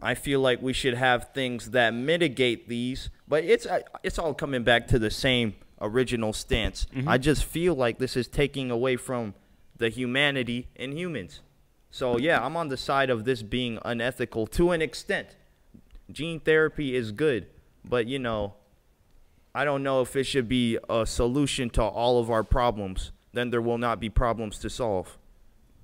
[0.01, 4.33] I feel like we should have things that mitigate these, but it's uh, it's all
[4.33, 6.87] coming back to the same original stance.
[6.95, 7.09] Mm-hmm.
[7.09, 9.33] I just feel like this is taking away from
[9.75, 11.41] the humanity in humans.
[11.91, 15.35] So yeah, I'm on the side of this being unethical to an extent.
[16.11, 17.47] Gene therapy is good,
[17.85, 18.55] but you know,
[19.53, 23.11] I don't know if it should be a solution to all of our problems.
[23.33, 25.17] Then there will not be problems to solve.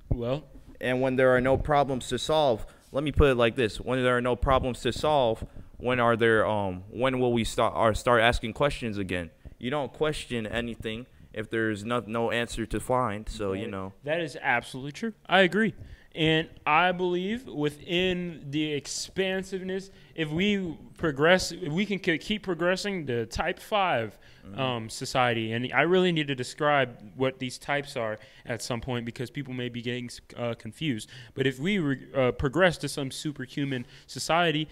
[0.09, 0.45] well,
[0.81, 4.01] And when there are no problems to solve, let me put it like this: when
[4.01, 5.45] there are no problems to solve,
[5.77, 6.45] when are there?
[6.45, 9.29] Um, when will we start or start asking questions again?
[9.59, 13.27] You don't question anything if there's no no answer to find.
[13.29, 15.13] So you know, that is absolutely true.
[15.27, 15.73] I agree.
[16.15, 23.25] And I believe within the expansiveness, if we progress, if we can keep progressing to
[23.25, 24.17] type 5
[24.55, 29.05] um, society, and I really need to describe what these types are at some point
[29.05, 31.09] because people may be getting uh, confused.
[31.33, 34.69] But if we re- uh, progress to some superhuman society,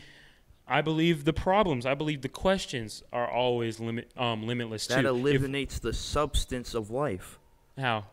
[0.66, 5.08] I believe the problems, I believe the questions are always limit um, limitless that too.
[5.08, 7.38] If- eliminates the substance of life.
[7.78, 8.06] how?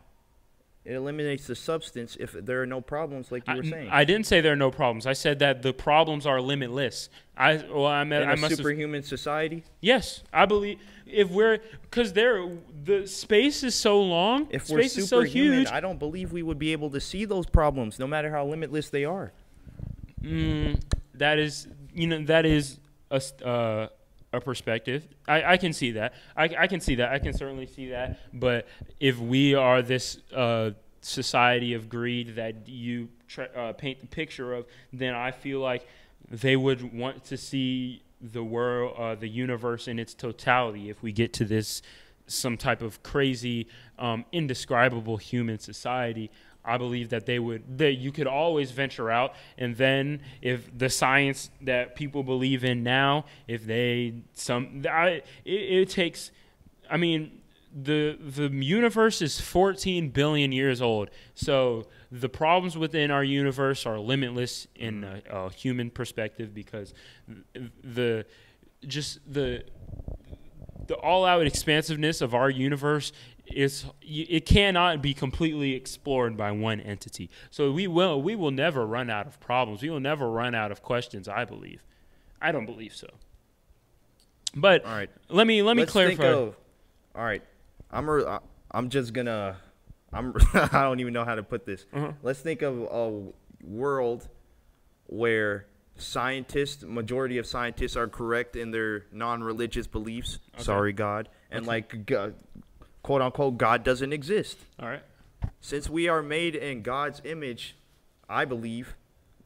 [0.83, 3.89] It eliminates the substance if there are no problems, like you I, were saying.
[3.91, 5.05] I didn't say there are no problems.
[5.05, 7.09] I said that the problems are limitless.
[7.37, 10.23] I well, I meant in I a must have, superhuman society, yes.
[10.33, 12.49] I believe if we're because there
[12.83, 15.67] the space is so long, if we're space is so huge.
[15.67, 18.89] I don't believe we would be able to see those problems, no matter how limitless
[18.89, 19.33] they are.
[20.23, 20.81] Mm,
[21.13, 22.79] that is you know that is
[23.11, 23.21] a.
[23.45, 23.87] uh,
[24.33, 25.07] a perspective.
[25.27, 26.13] I, I can see that.
[26.35, 27.11] I, I can see that.
[27.11, 28.19] I can certainly see that.
[28.33, 28.67] But
[28.99, 30.71] if we are this uh,
[31.01, 35.85] society of greed that you try, uh, paint the picture of, then I feel like
[36.29, 40.89] they would want to see the world, uh, the universe in its totality.
[40.89, 41.81] If we get to this
[42.27, 43.67] some type of crazy,
[43.99, 46.31] um, indescribable human society.
[46.63, 50.89] I believe that they would that you could always venture out, and then if the
[50.89, 56.31] science that people believe in now, if they some, I, it, it takes,
[56.89, 57.41] I mean,
[57.73, 63.97] the the universe is 14 billion years old, so the problems within our universe are
[63.97, 66.93] limitless in a, a human perspective because
[67.83, 68.25] the
[68.85, 69.63] just the
[70.87, 73.13] the all-out expansiveness of our universe
[73.53, 77.29] is it cannot be completely explored by one entity.
[77.49, 79.81] So we will we will never run out of problems.
[79.81, 81.27] We will never run out of questions.
[81.27, 81.83] I believe.
[82.41, 83.07] I don't believe so.
[84.55, 85.09] But All right.
[85.29, 86.37] let me let me Let's think clarify.
[86.39, 86.55] of-
[87.15, 87.43] all right,
[87.91, 88.25] I'm re-
[88.71, 89.57] I'm just gonna
[90.13, 91.85] I'm I don't even know how to put this.
[91.93, 92.13] Uh-huh.
[92.23, 93.21] Let's think of a
[93.65, 94.27] world
[95.07, 100.39] where scientists, majority of scientists are correct in their non-religious beliefs.
[100.55, 100.63] Okay.
[100.63, 101.67] Sorry, God, and Okay.
[101.67, 102.35] like God,
[103.03, 104.57] quote unquote, God doesn't exist.
[104.79, 105.03] All right.
[105.59, 107.75] Since we are made in God's image,
[108.29, 108.95] I believe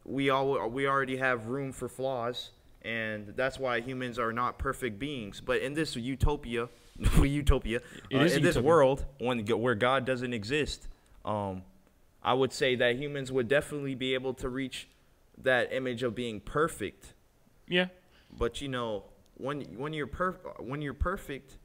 [0.03, 2.51] we all we already have room for flaws,
[2.81, 5.41] and that's why humans are not perfect beings.
[5.41, 6.69] But in this utopia,
[7.21, 7.81] utopia, uh,
[8.11, 8.61] in this utopia.
[8.61, 10.87] world, when where God doesn't exist,
[11.25, 11.63] um,
[12.23, 14.87] I would say that humans would definitely be able to reach
[15.37, 17.13] that image of being perfect.
[17.67, 17.87] Yeah.
[18.37, 21.57] But you know, when when you're per- when you're perfect,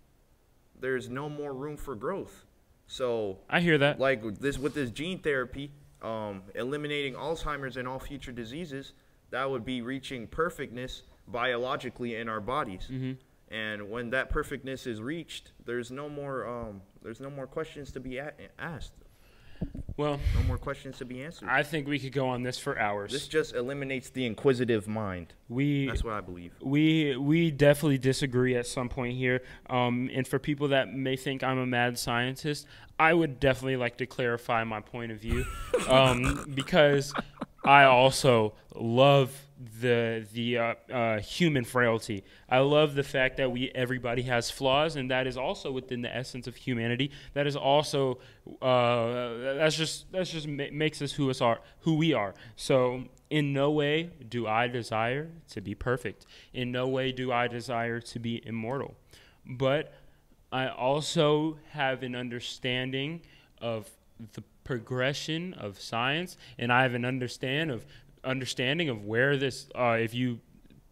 [0.81, 2.45] there's no more room for growth.
[2.87, 4.01] So I hear that.
[4.01, 5.70] like with this with this gene therapy,
[6.03, 8.95] um, eliminating Alzheimer's and all future diseases,
[9.31, 12.89] that would be reaching perfectness biologically in our bodies.
[12.91, 13.12] Mm-hmm.
[13.55, 18.01] And when that perfectness is reached, there's no more um, there's no more questions to
[18.01, 18.93] be a- asked,
[19.97, 21.49] Well, no more questions to be answered.
[21.51, 23.13] I think we could go on this for hours.
[23.13, 25.35] this just eliminates the inquisitive mind.
[25.49, 26.53] we That's what I believe.
[26.63, 29.43] we we definitely disagree at some point here.
[29.69, 32.67] Um, and for people that may think I'm a mad scientist,
[32.99, 35.45] I would definitely like to clarify my point of view,
[35.89, 37.13] um, because
[37.65, 39.35] I also love
[39.81, 42.25] the the uh, uh, human frailty.
[42.49, 46.15] I love the fact that we everybody has flaws, and that is also within the
[46.15, 47.11] essence of humanity.
[47.35, 48.19] That is also
[48.63, 52.35] uh, that's just that's just ma- makes us who us are who we are.
[52.57, 56.27] So in no way do I desire to be perfect.
[56.55, 58.95] In no way do I desire to be immortal.
[59.47, 59.93] But
[60.53, 63.21] I also have an understanding
[63.61, 63.91] of
[64.33, 67.85] the progression of science, and I have an understand of
[68.25, 69.68] understanding of where this.
[69.75, 70.41] Uh, if you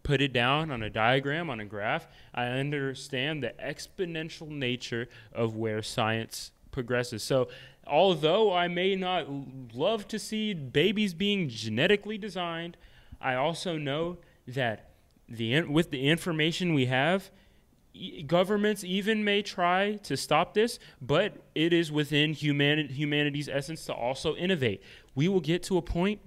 [0.03, 5.55] put it down on a diagram on a graph, I understand the exponential nature of
[5.55, 7.23] where science progresses.
[7.23, 7.49] So,
[7.85, 9.27] although I may not
[9.73, 12.77] love to see babies being genetically designed,
[13.21, 14.17] I also know
[14.47, 14.89] that
[15.27, 17.29] the with the information we have,
[18.25, 23.93] governments even may try to stop this, but it is within humani- humanity's essence to
[23.93, 24.81] also innovate.
[25.15, 26.21] We will get to a point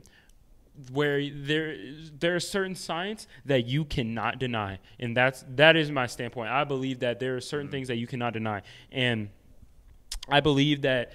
[0.91, 1.77] where there
[2.19, 6.51] there are certain science that you cannot deny, and that's that is my standpoint.
[6.51, 7.73] I believe that there are certain mm-hmm.
[7.73, 9.29] things that you cannot deny, and
[10.29, 11.13] I believe that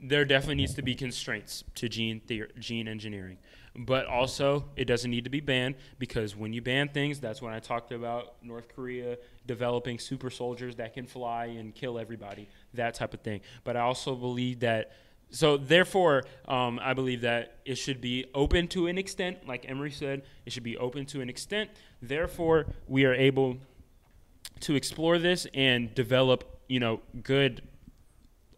[0.00, 3.38] there definitely needs to be constraints to gene theor- gene engineering,
[3.76, 7.54] but also it doesn't need to be banned because when you ban things, that's when
[7.54, 12.94] I talked about North Korea developing super soldiers that can fly and kill everybody, that
[12.94, 13.40] type of thing.
[13.64, 14.92] But I also believe that.
[15.30, 19.90] So therefore, um, I believe that it should be open to an extent, like Emery
[19.90, 21.70] said, it should be open to an extent.
[22.00, 23.58] Therefore, we are able
[24.60, 27.62] to explore this and develop, you know, good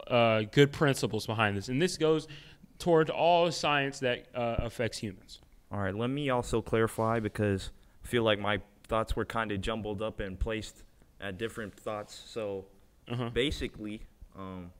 [0.06, 1.68] uh, good principles behind this.
[1.68, 2.28] And this goes
[2.78, 5.40] toward all science that uh, affects humans.
[5.70, 7.70] All right, let me also clarify because
[8.04, 10.82] I feel like my thoughts were kind of jumbled up and placed
[11.20, 12.14] at different thoughts.
[12.26, 12.66] So
[13.08, 13.30] Uh-huh.
[13.30, 14.00] basically,
[14.36, 14.70] um,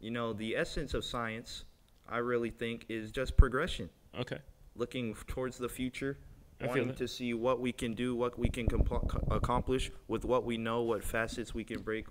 [0.00, 1.64] you know, the essence of science,
[2.08, 3.88] I really think, is just progression.
[4.18, 4.38] Okay.
[4.74, 6.18] Looking towards the future,
[6.60, 10.44] I wanting to see what we can do, what we can compl- accomplish with what
[10.44, 12.06] we know, what facets we can break.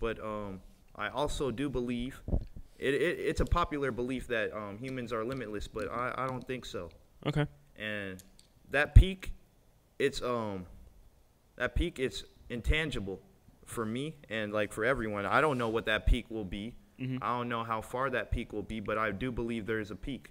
[0.00, 0.60] But um,
[0.96, 2.20] I also do believe
[2.78, 6.46] it, it, it's a popular belief that um, humans are limitless, but I, I don't
[6.46, 6.90] think so
[7.26, 7.46] Okay.
[7.76, 8.22] and
[8.70, 9.32] that peak
[9.98, 10.64] it's um
[11.56, 13.20] that peak it's intangible
[13.66, 17.18] for me and like for everyone i don't know what that peak will be Mhm.
[17.22, 19.90] i don't know how far that peak will be but i do believe there is
[19.90, 20.30] a peak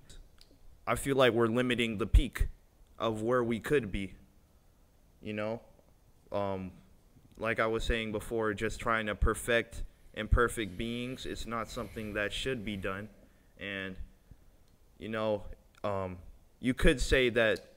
[0.85, 2.47] i feel like we're limiting the peak
[2.99, 4.13] of where we could be
[5.21, 5.61] you know
[6.31, 6.71] um
[7.37, 9.83] like i was saying before just trying to perfect
[10.15, 13.07] imperfect beings it's not something that should be done
[13.59, 13.95] and
[14.99, 15.43] you know,
[15.83, 16.17] um,
[16.59, 17.73] you could say that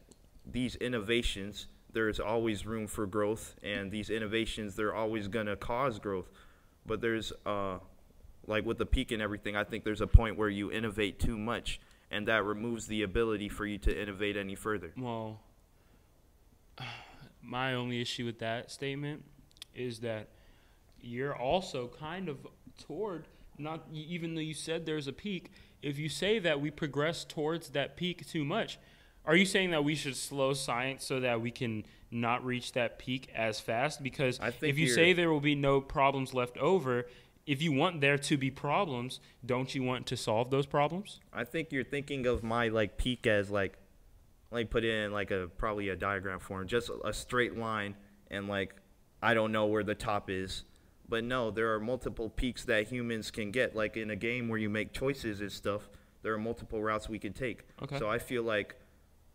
[0.51, 5.99] these innovations, there's always room for growth, and these innovations, they're always going to cause
[5.99, 6.30] growth.
[6.86, 7.78] But there's, uh,
[8.51, 11.38] like with the peak and everything, I think there's a point where you innovate too
[11.38, 11.80] much,
[12.11, 14.92] and that removes the ability for you to innovate any further.
[14.98, 15.40] Well,
[17.42, 19.24] my only issue with that statement
[19.74, 20.28] is that
[21.01, 22.38] you're also kind of
[22.86, 23.26] toward
[23.57, 25.51] not even though you said there's a peak
[25.82, 28.78] if you say that we progress towards that peak too much
[29.24, 32.98] are you saying that we should slow science so that we can not reach that
[32.98, 36.59] peak as fast because I think if you say there will be no problems left
[36.59, 37.07] over
[37.51, 41.44] if you want there to be problems don't you want to solve those problems I
[41.44, 43.78] think you're thinking of my like peak as like,
[44.51, 47.94] like put it in like a probably a diagram form, just a straight line,
[48.30, 48.74] and like
[49.22, 50.64] I don't know where the top is,
[51.09, 53.76] but no, there are multiple peaks that humans can get.
[53.76, 55.88] Like in a game where you make choices and stuff,
[56.22, 57.64] there are multiple routes we can take.
[57.82, 57.98] Okay.
[57.98, 58.76] So I feel like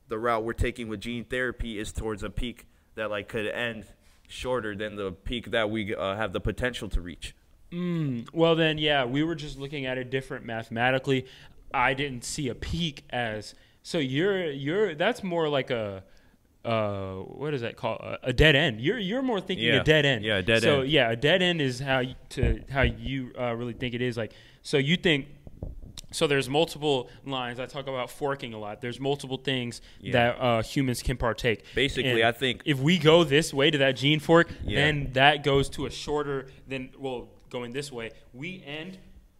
[0.07, 3.85] the route we're taking with gene therapy is towards a peak that like could end
[4.27, 7.35] shorter than the peak that we uh, have the potential to reach.
[7.75, 11.25] Mm, well, then, yeah, we were just looking at it different mathematically.
[11.73, 13.53] I didn't see a peak as
[13.83, 13.97] so.
[13.97, 16.03] You're you're that's more like a
[16.63, 17.99] uh, what is that called?
[17.99, 18.79] A, a dead end.
[18.79, 19.81] You're you're more thinking Yeah.
[19.81, 20.23] a dead end.
[20.23, 20.89] Yeah, a dead so, end.
[20.89, 24.15] yeah, a dead end is how you, to how you uh, really think it is.
[24.15, 25.27] Like so, you think.
[26.11, 27.59] So there's multiple lines.
[27.59, 28.79] I talk about forking a lot.
[28.79, 30.11] There's multiple things Yeah.
[30.13, 31.65] that uh, humans can partake.
[31.73, 34.75] Basically, And I think if we go this way to that gene fork, Yeah.
[34.85, 38.11] then that goes to a shorter than well going this way.
[38.33, 38.97] We end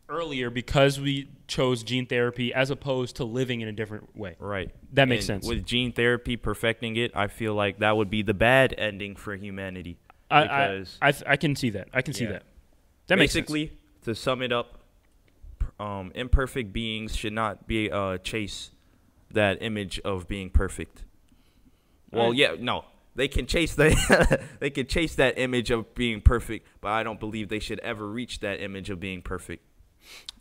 [0.08, 4.36] earlier because we chose gene therapy as opposed to living in a different way.
[4.40, 4.70] right.
[4.94, 5.48] That makes And sense.
[5.48, 9.36] With gene therapy perfecting it, I feel like that would be the bad ending for
[9.36, 9.98] humanity.
[10.32, 11.90] I I, I, I can see that.
[11.94, 12.32] I can see Yeah.
[12.34, 12.44] that.
[13.08, 13.44] That makes sense.
[13.48, 14.80] Basically, to sum it up,
[15.80, 18.72] um, imperfect beings should not be uh, chase
[19.32, 21.04] that image of being perfect.
[22.12, 22.38] Well, Alright.
[22.38, 22.86] yeah, no,
[23.16, 27.20] they can chase the they can chase that image of being perfect, but I don't
[27.20, 29.66] believe they should ever reach that image of being perfect.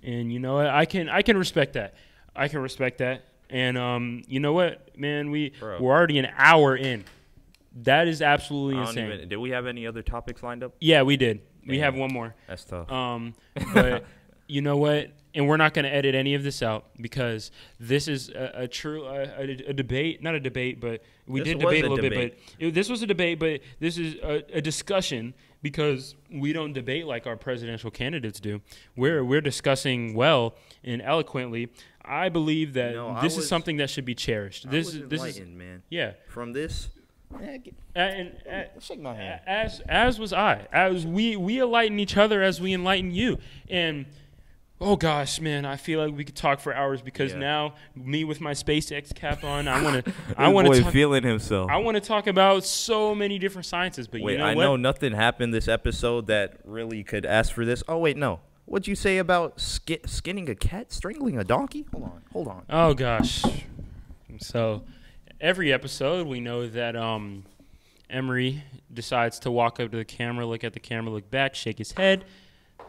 [0.02, 0.66] And you know what?
[0.66, 1.94] I can I can respect that.
[2.34, 3.24] I can respect that.
[3.48, 5.30] And um, you know what, man?
[5.30, 5.80] We Bro.
[5.80, 7.04] we're already an hour in.
[7.82, 9.06] That is absolutely insane.
[9.12, 10.74] even, did we have any other topics lined up?
[10.80, 11.40] yeah, we did.
[11.66, 12.34] We have one more.
[12.46, 12.90] That's tough.
[12.92, 13.34] Um,
[13.74, 14.04] but
[14.46, 15.10] you know what?
[15.36, 18.68] And we're not going to edit any of this out because this is a, a
[18.68, 21.90] true a, a, a debate, not a debate, but we This did debate a a
[21.90, 22.36] little debate.
[22.36, 22.40] bit.
[22.60, 26.72] But it, this was a debate, but this is a, a discussion because we don't
[26.72, 28.60] debate like our presidential candidates do.
[28.96, 31.68] We're we're discussing well and eloquently.
[32.04, 34.66] I believe that You know, this was- is something that should be cherished.
[34.68, 35.82] I This was is this is enlightened, man.
[35.90, 36.12] yeah.
[36.28, 36.90] From this,
[37.96, 39.40] And, and, shake my hand.
[39.46, 40.66] as as was I.
[40.72, 43.38] As we we enlighten each other as we enlighten you.
[43.68, 44.06] And
[44.80, 47.38] oh gosh, man, I feel like we could talk for hours because Yeah.
[47.38, 51.70] now me with my SpaceX cap on, I want to I want to feeling himself.
[51.70, 54.06] I want to talk about so many different sciences.
[54.08, 54.62] But Wait, you know I what?
[54.64, 57.82] know nothing happened this episode that really could ask for this.
[57.88, 58.40] Oh wait, no.
[58.66, 61.84] What'd you say about ski- skinning a cat, strangling a donkey?
[61.92, 62.62] Hold on, hold on.
[62.70, 63.42] Oh gosh.
[64.38, 64.84] So
[65.40, 67.44] every episode we know that um
[68.10, 68.62] Emery
[68.92, 71.92] decides to walk up to the camera, look at the camera, look back, shake his
[71.92, 72.24] head,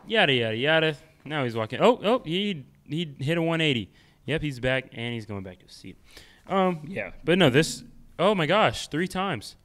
[0.07, 0.97] yada yada yada.
[1.26, 1.80] Now he's walking.
[1.82, 3.91] Oh, oh, he he hit a 180.
[4.26, 5.97] Yep, he's back and he's going back to his seat.
[6.47, 7.84] Um, yeah, but no, this.
[8.17, 9.55] Oh my gosh, three times.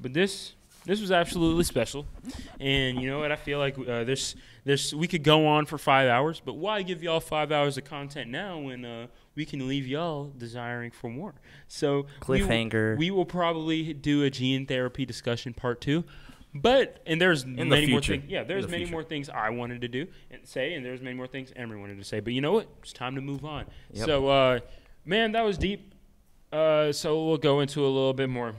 [0.00, 0.54] But this
[0.84, 2.06] this was absolutely special,
[2.60, 3.32] and you know what?
[3.32, 6.82] I feel like uh, there's there's we could go on for five hours, but why
[6.82, 11.08] give y'all five hours of content now when uh, we can leave y'all desiring for
[11.08, 11.34] more?
[11.68, 12.98] So we Cliffhanger.
[12.98, 16.04] We, will probably do a gene therapy discussion part two.
[16.54, 18.24] But and there's In the many more things.
[18.28, 18.92] Yeah, there's the many future.
[18.92, 21.98] more things I wanted to do and say, and there's many more things Emery wanted
[21.98, 22.20] to say.
[22.20, 22.68] But you know what?
[22.80, 23.66] It's time to move on.
[23.92, 24.06] Yep.
[24.06, 24.60] So, uh,
[25.04, 25.92] man, that was deep.
[26.52, 28.54] Uh, so we'll go into a little bit more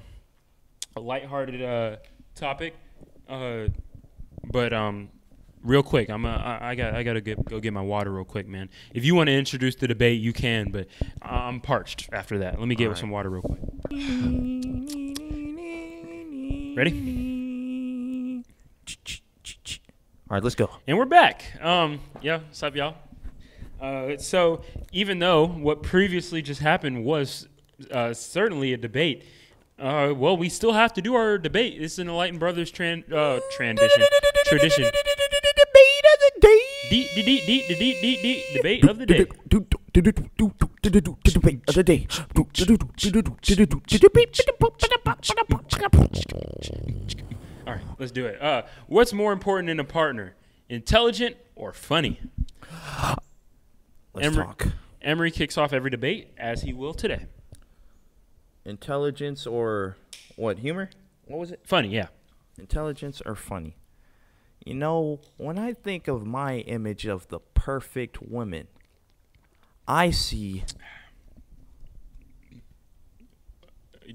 [0.97, 1.95] a lighthearted uh,
[2.35, 2.75] topic.
[3.29, 3.67] Uh,
[4.51, 5.07] but um,
[5.63, 8.25] real quick, I'm uh, I, I got I gotta get, go get my water real
[8.25, 8.69] quick, man.
[8.93, 10.87] If you want to introduce the debate, you can, but
[11.21, 12.59] I'm parched after that.
[12.59, 12.99] Let me get All right.
[12.99, 13.61] some water real quick.
[16.75, 16.91] Ready?
[20.27, 20.71] All right, let's go.
[20.87, 21.43] And we're back.
[21.61, 22.95] Um, yeah, what's up, y'all?
[23.79, 27.47] Uh, so, even though what previously just happened was
[27.91, 29.23] uh, certainly a debate,
[29.77, 31.79] uh, well, we still have to do our debate.
[31.79, 34.01] This is an Enlightened Brothers tran- uh, transition,
[34.45, 34.85] tradition.
[34.85, 36.61] Debate of the day.
[36.89, 37.21] Debate of the
[37.75, 37.93] day.
[38.55, 39.05] Debate of the day.
[39.05, 39.27] Debate of the day.
[47.67, 48.41] All right, let's do it.
[48.41, 50.35] Uh, what's more important in a partner,
[50.69, 52.19] intelligent or funny?
[54.13, 54.67] Let's Emery- talk.
[55.01, 57.25] Emery kicks off every debate as he will today.
[58.65, 59.97] Intelligence or
[60.35, 60.59] what?
[60.59, 60.89] Humor?
[61.25, 61.61] What was it?
[61.63, 62.07] Funny, yeah.
[62.57, 63.75] Intelligence or funny?
[64.65, 68.67] You know, when I think of my image of the perfect woman,
[69.87, 70.63] I see.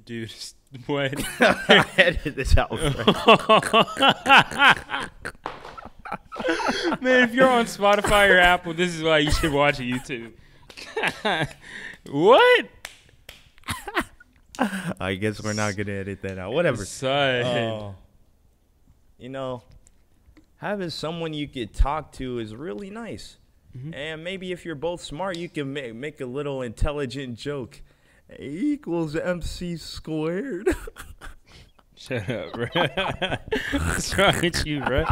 [0.04, 0.32] Dude,
[0.86, 1.12] what?
[1.98, 2.70] Edit this out.
[7.00, 10.32] Man, if you're on Spotify or Apple, this is why you should watch YouTube.
[12.10, 12.66] what?
[15.00, 16.52] I guess we're not gonna edit that out.
[16.52, 16.84] Whatever.
[16.84, 17.44] Son.
[17.44, 17.94] Oh.
[19.18, 19.62] you know,
[20.56, 23.38] having someone you could talk to is really nice.
[23.76, 23.94] Mm-hmm.
[23.94, 27.80] And maybe if you're both smart, you can make, make a little intelligent joke.
[28.38, 30.68] Equals MC squared.
[31.96, 32.66] Shut up, bro.
[33.72, 35.04] What's wrong with you, bro?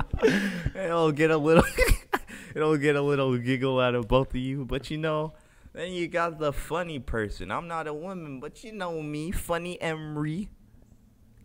[0.74, 1.64] it'll get a little
[2.54, 4.64] it'll get a little giggle out of both of you.
[4.64, 5.34] But you know,
[5.74, 7.50] then you got the funny person.
[7.50, 10.48] I'm not a woman, but you know me, funny Emery.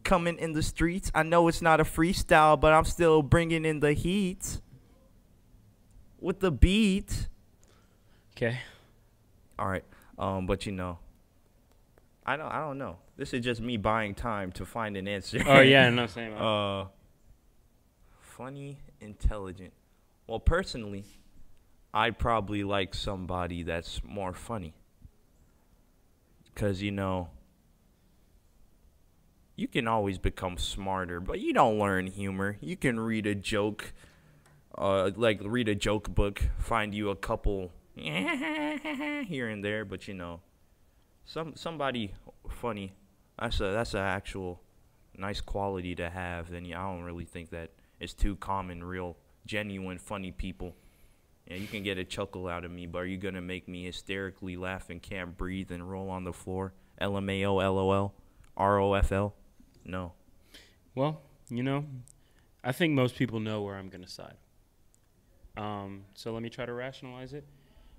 [0.04, 1.12] Coming in the streets.
[1.16, 4.60] I know it's not a freestyle, but I'm still bringing in the heat
[6.20, 7.28] with the beat.
[8.36, 8.60] Okay.
[9.60, 9.84] All right.
[10.18, 11.00] Um, but you know,
[12.26, 12.48] I don't.
[12.48, 12.98] I don't know.
[13.18, 15.44] This is just me buying time to find an answer.
[15.46, 16.34] Oh yeah, no same.
[16.38, 16.86] Uh,
[18.20, 19.74] funny, intelligent.
[20.28, 21.06] Well, personally,
[21.94, 24.74] I'd probably like somebody that's more funny.
[26.56, 27.30] Cause you know,
[29.56, 32.58] you can always become smarter, but you don't learn humor.
[32.62, 33.94] You can read a joke,
[34.78, 40.14] uh, like read a joke book, find you a couple here and there, but you
[40.14, 40.42] know,
[41.26, 42.14] some somebody
[42.50, 42.94] funny.
[43.40, 44.62] That's a that's an actual
[45.18, 46.50] nice quality to have.
[46.50, 48.84] Then yeah, I don't really think that it's too common.
[48.84, 50.76] Real genuine funny people.
[51.48, 53.86] Yeah, you can get a chuckle out of me, but are you gonna make me
[53.86, 56.74] hysterically laugh and can't breathe and roll on the floor?
[57.02, 58.14] LMAO, LOL,
[58.58, 59.34] ROFL?
[59.84, 60.14] No.
[60.96, 61.86] Well, you know,
[62.64, 64.38] I think most people know where I'm gonna side.
[65.58, 67.46] Um, so let me try to rationalize it.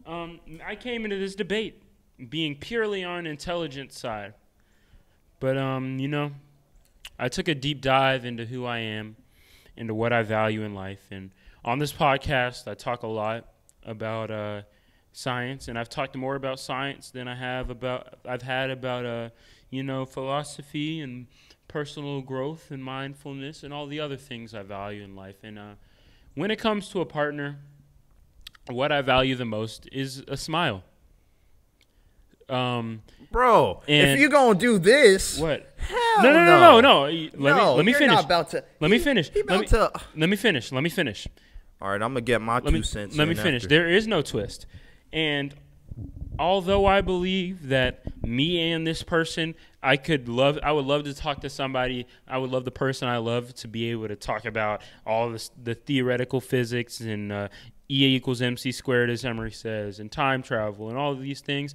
[0.06, 1.82] Um, I came into this debate
[2.28, 4.34] being purely on intelligence side,
[5.40, 6.32] but um, you know,
[7.18, 9.16] I took a deep dive into who I am,
[9.76, 11.30] into what I value in life, and
[11.64, 13.46] on this podcast, I talk a lot
[13.84, 14.62] about uh,
[15.12, 19.28] science, and I've talked more about science than I have about I've had about uh,
[19.70, 21.26] you know philosophy and
[21.68, 25.36] personal growth and mindfulness and all the other things I value in life.
[25.42, 25.72] And uh,
[26.34, 27.58] when it comes to a partner,
[28.68, 30.82] what I value the most is a smile.
[32.48, 35.74] Um, Bro, if you're gonna do this, what?
[35.78, 37.02] hell No, no, no, no, no.
[37.02, 38.14] Let me No, let me you're finish.
[38.14, 39.30] Not about to, Let me finish.
[39.30, 39.92] He Let about me- to.
[40.16, 40.70] Let me finish.
[40.72, 41.26] Let me finish.
[41.82, 43.16] All right, I'm gonna get my let two me, cents.
[43.16, 43.64] Let me finish.
[43.64, 43.68] after.
[43.68, 44.66] There is no twist.
[45.12, 45.54] And
[46.38, 51.14] although I believe that me and this person, I could love, I would love to
[51.14, 52.06] talk to somebody.
[52.28, 55.50] I would love the person I love to be able to talk about all this,
[55.62, 57.48] the theoretical physics and uh,
[57.90, 61.74] E equals MC squared, as Emery says, and time travel and all of these things.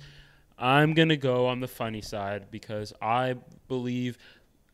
[0.60, 3.36] I'm going to go on the funny side because I
[3.68, 4.18] believe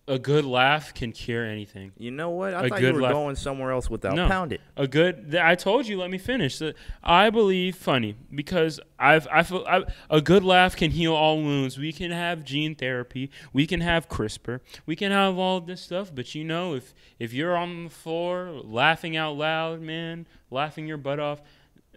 [0.07, 1.91] a good laugh can cure anything.
[1.97, 2.53] You know what?
[2.53, 4.13] I A thought you were laugh- going somewhere else with that.
[4.13, 4.27] No.
[4.27, 4.61] Pound it.
[4.77, 5.31] A good.
[5.31, 5.97] Th- I told you.
[5.99, 6.61] Let me finish.
[7.03, 11.79] I believe funny because I've I feel I, a good laugh can heal all wounds.
[11.79, 13.31] We can have gene therapy.
[13.51, 14.59] We can have CRISPR.
[14.85, 16.11] We can have all this stuff.
[16.13, 20.97] But you know, if if you're on the floor laughing out loud, man, laughing your
[20.97, 21.41] butt off,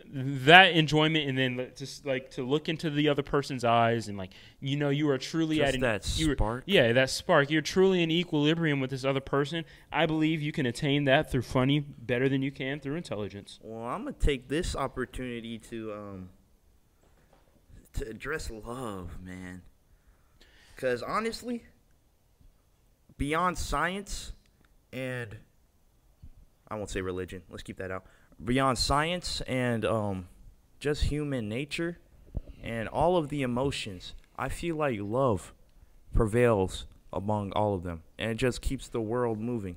[0.06, 4.30] that enjoyment, and then just like to look into the other person's eyes and like
[4.60, 6.64] you know you are truly Just at an, that were- spark.
[6.66, 7.50] yeah, that spark.
[7.50, 9.64] You're truly in equilibrium with this other person.
[9.92, 13.58] I believe you can attain that through funny better than you can through intelligence.
[13.62, 16.28] Well, I'm gonna take this opportunity to um
[17.94, 19.62] to address love, man.
[20.76, 21.64] Cause honestly,
[23.16, 24.32] beyond science
[24.92, 25.36] and
[26.70, 27.42] I won't say religion.
[27.50, 28.04] Let's keep that out.
[28.42, 30.28] Beyond science and um
[30.80, 31.98] just human nature
[32.62, 35.52] and all of the emotions, I feel like love
[36.14, 39.76] prevails among all of them, and it just keeps the world moving.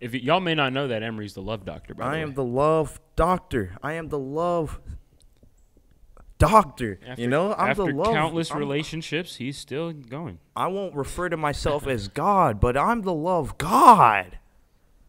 [0.00, 1.94] If y- y'all may not know that Emery's the love doctor.
[1.94, 2.34] By I the am way.
[2.34, 3.76] the love doctor.
[3.82, 4.78] I am the love
[6.38, 6.98] doctor.
[7.06, 8.12] After, you know, I'm after the love.
[8.12, 10.38] countless I'm- relationships, he's still going.
[10.56, 14.38] I won't refer to myself as God, but I'm the love God.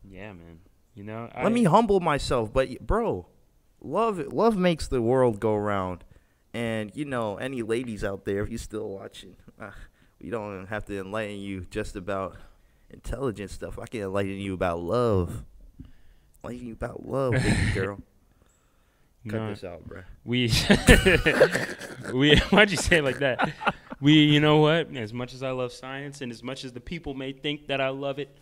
[0.09, 0.59] Yeah, man.
[0.93, 3.27] You know, I, Let me humble myself, but bro,
[3.81, 6.03] love love makes the world go round.
[6.53, 9.71] And you know, any ladies out there, if you're still watching, uh,
[10.21, 12.35] we don't have to enlighten you just about
[12.89, 13.79] intelligent stuff.
[13.79, 15.45] I can enlighten you about love.
[16.43, 17.99] Enlighten you about love, baby girl.
[19.29, 20.01] Cut know, this out, bro.
[20.25, 20.51] we
[22.13, 23.53] we why'd you say it like that?
[24.01, 24.95] We, you know what?
[24.97, 27.79] As much as I love science, and as much as the people may think that
[27.79, 28.35] I love it,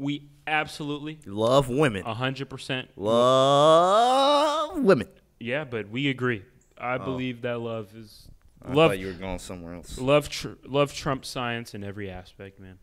[0.00, 2.04] we absolutely Love women.
[2.06, 5.08] a hundred percent Love women.
[5.38, 6.42] Yeah, but we agree.
[6.78, 7.04] I Oh.
[7.04, 8.28] believe that love is
[8.62, 8.90] I love.
[8.90, 9.98] thought you were going somewhere else.
[9.98, 12.78] Love, tr- love trumps science in every aspect, man.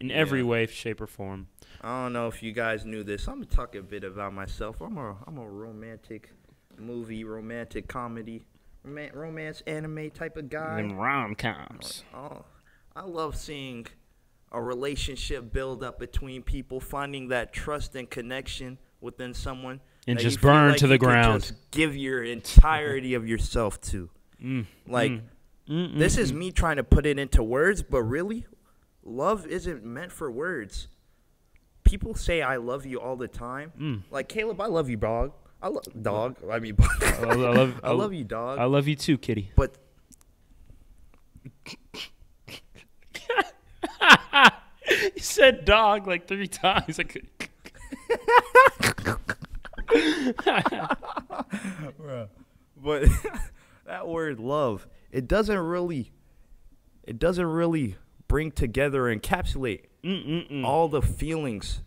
[0.00, 1.48] In every way, shape, or form.
[1.80, 3.26] I don't know if you guys knew this.
[3.26, 4.80] I'm gonna talk a bit about myself.
[4.80, 6.30] I'm a I'm a romantic
[6.78, 8.42] movie, romantic comedy,
[8.84, 10.78] roman- romance anime type of guy.
[10.78, 12.04] And rom coms.
[12.14, 12.44] Oh,
[12.94, 13.86] I love seeing
[14.52, 20.40] a relationship build up between people, finding that trust and connection within someone, And just
[20.40, 21.42] burn like to the ground.
[21.42, 24.10] Just give your entirety of yourself to.
[24.42, 25.22] Mm, Like mm,
[25.68, 26.36] mm, mm, this is mm.
[26.36, 28.46] me trying to put it into words, but really,
[29.02, 30.88] love isn't meant for words.
[31.84, 33.72] People say I love you all the time.
[33.78, 34.02] Mm.
[34.10, 35.32] Like Caleb, I love you, dog.
[35.60, 36.36] I love dog.
[36.50, 38.58] I mean, I love, I love you, dog.
[38.58, 39.52] I love you too, kitty.
[39.56, 39.76] but
[45.16, 46.98] you said dog like three times.
[47.08, 47.22] Like,
[52.76, 53.08] but
[53.86, 56.12] that word love, it doesn't really,
[57.04, 57.96] it doesn't really
[58.28, 60.64] bring together and encapsulate mm-mm-mm.
[60.64, 61.80] all the feelings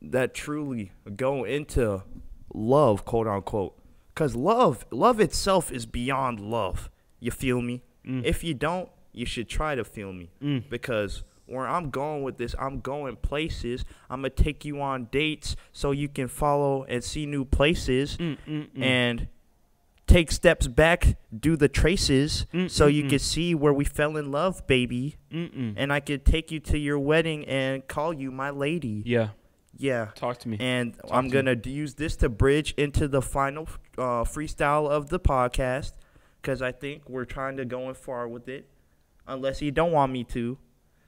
[0.00, 2.04] that truly go into
[2.52, 3.76] love, quote unquote.
[4.14, 6.88] Cause love, love itself is beyond love.
[7.18, 7.82] You feel me?
[8.06, 10.30] If you don't, you should try to feel me.
[10.42, 10.68] Mm.
[10.68, 11.24] Because
[11.54, 13.84] where I'm going with this, I'm going places.
[14.10, 18.82] I'm gonna take you on dates so you can follow and see new places Mm-mm-mm.
[18.82, 19.28] and
[20.06, 23.08] take steps back, do the traces, mm, mm, so you Mm-mm-mm.
[23.10, 25.16] can see where we fell in love, baby.
[25.32, 29.02] Mm, and I could take you to your wedding and call you my lady.
[29.06, 29.28] yeah,
[29.78, 30.08] Yeah.
[30.14, 30.58] talk to me.
[30.60, 33.66] And I'm to going to use this to bridge into the final
[33.96, 35.92] uh, freestyle of the podcast
[36.42, 38.68] because I think we're trying to go in far with it.
[39.26, 40.58] Unless you don't want me to,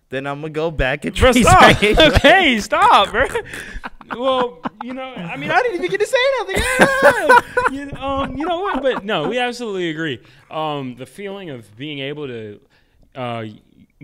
[0.08, 1.82] then I'm going to go back and Bro, stop.
[1.82, 3.26] okay, stop, bro.
[4.16, 7.74] well, you know, I mean, I didn't even get to say nothing.
[7.74, 8.82] you, um, you know what?
[8.82, 10.20] But no, we absolutely agree.
[10.50, 12.60] Um, the feeling of being able to
[13.14, 13.44] uh,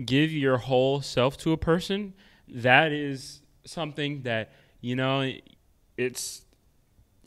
[0.03, 2.13] give your whole self to a person,
[2.49, 4.51] that is something that
[4.81, 5.31] you know,
[5.97, 6.41] it's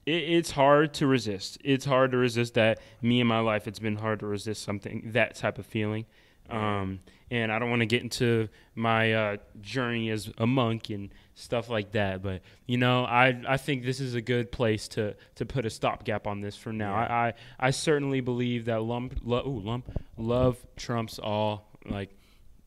[0.04, 1.58] it, it's hard to resist.
[1.64, 2.78] It's hard to resist that.
[3.00, 6.04] Me in my life, it's been hard to resist something that type of feeling.
[6.50, 7.00] Um,
[7.30, 11.68] and I don't want to get into my uh, journey as a monk and stuff
[11.68, 12.22] like that.
[12.22, 15.70] But you know, I I think this is a good place to to put a
[15.70, 16.92] stopgap on this for now.
[16.92, 17.06] Yeah.
[17.06, 21.70] I, I I certainly believe that lump, lo, ooh, lump love trumps all.
[21.84, 22.10] Like,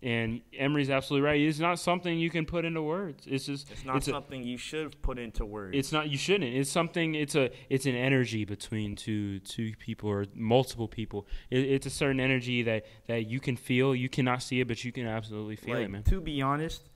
[0.01, 1.41] and Emery's absolutely right.
[1.41, 3.25] It's not something you can put into words.
[3.27, 5.75] It's just It's not a- something you should put into words.
[5.77, 6.09] it's not.
[6.09, 6.53] You shouldn't.
[6.55, 7.15] It's something.
[7.15, 7.51] It's a.
[7.69, 11.27] It's an energy between two two people or multiple people.
[11.49, 13.93] It, it's a certain energy that that you can feel.
[13.93, 16.03] You cannot see it, but you can absolutely feel like, it, man.
[16.03, 16.87] To be honest,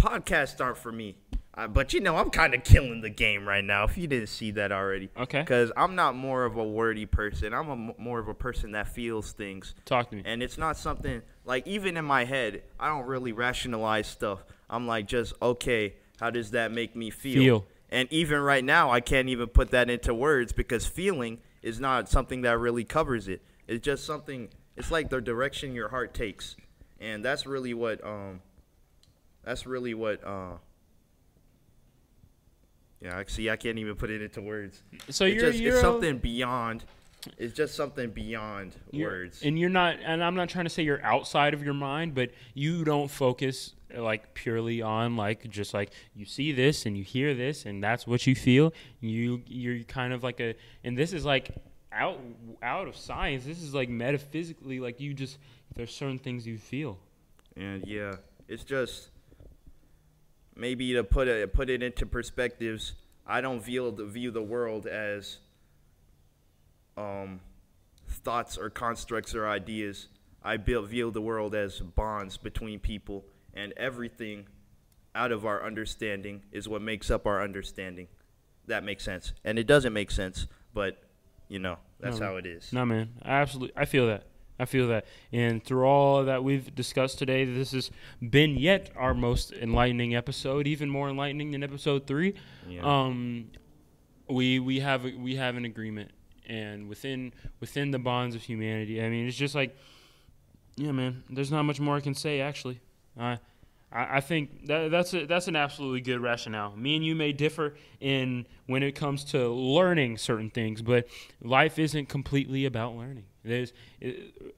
[0.00, 1.16] podcasts aren't for me.
[1.56, 3.84] Uh, but you know, I'm kind of killing the game right now.
[3.84, 7.54] If you didn't see that already, Okay, because I'm not more of a wordy person.
[7.54, 10.22] I'm a m more of a person that feels things, talk to me.
[10.26, 12.62] and it's not something like even in my head.
[12.78, 14.44] I don't really rationalize stuff.
[14.68, 15.94] I'm like just okay.
[16.20, 17.42] How does that make me feel?
[17.42, 17.64] Feel.
[17.88, 22.08] And even right now, I can't even put that into words because feeling is not
[22.08, 23.42] something that really covers it.
[23.66, 24.48] It's just something.
[24.76, 26.56] It's like the direction your heart takes,
[27.00, 28.04] and that's really what.
[28.04, 28.42] Um,
[29.42, 30.22] that's really what.
[30.22, 30.56] Uh,
[33.00, 33.50] yeah, I see.
[33.50, 34.82] I can't even put it into words.
[35.10, 36.84] So it's you're just you're it's something beyond.
[37.38, 39.42] It's just something beyond words.
[39.42, 39.96] and you're not.
[40.04, 43.74] And I'm not trying to say you're outside of your mind, but you don't focus
[43.94, 48.06] like purely on like just like you see this and you hear this and that's
[48.06, 48.72] what you feel.
[49.00, 50.54] You you're kind of like a.
[50.84, 51.50] And this is like
[51.92, 52.20] out
[52.62, 53.44] out of science.
[53.44, 55.38] This is like metaphysically like you just
[55.74, 56.98] there's certain things you feel.
[57.56, 58.16] And yeah,
[58.48, 59.08] it's just
[60.56, 62.94] maybe to put it put it into perspectives.
[63.26, 65.38] I don't view the view the world as
[66.96, 67.40] um,
[68.08, 70.08] thoughts or constructs or ideas.
[70.42, 73.24] I build, view the world as bonds between people,
[73.54, 74.46] and everything
[75.14, 78.06] out of our understanding is what makes up our understanding.
[78.66, 81.02] That makes sense, and it doesn't make sense, but
[81.48, 82.72] you know that's No, how it is.
[82.72, 83.10] No, man.
[83.22, 83.72] I absolutely.
[83.76, 84.24] I feel that.
[84.58, 85.06] I feel that.
[85.32, 87.90] And through all that we've discussed today, this has
[88.30, 92.34] been yet our most enlightening episode, even more enlightening than episode three.
[92.68, 92.82] Yeah.
[92.82, 93.50] Um,
[94.28, 96.10] we we have we have an agreement,
[96.48, 99.76] and within within the bonds of humanity, I mean, it's just like,
[100.76, 101.22] yeah, man.
[101.30, 102.40] There's not much more I can say.
[102.40, 102.80] Actually,
[103.18, 103.38] I
[103.92, 106.76] I, I think that that's a, that's an absolutely good rationale.
[106.76, 111.06] Me and you may differ in when it comes to learning certain things, but
[111.40, 113.24] life isn't completely about learning.
[113.46, 113.72] There's,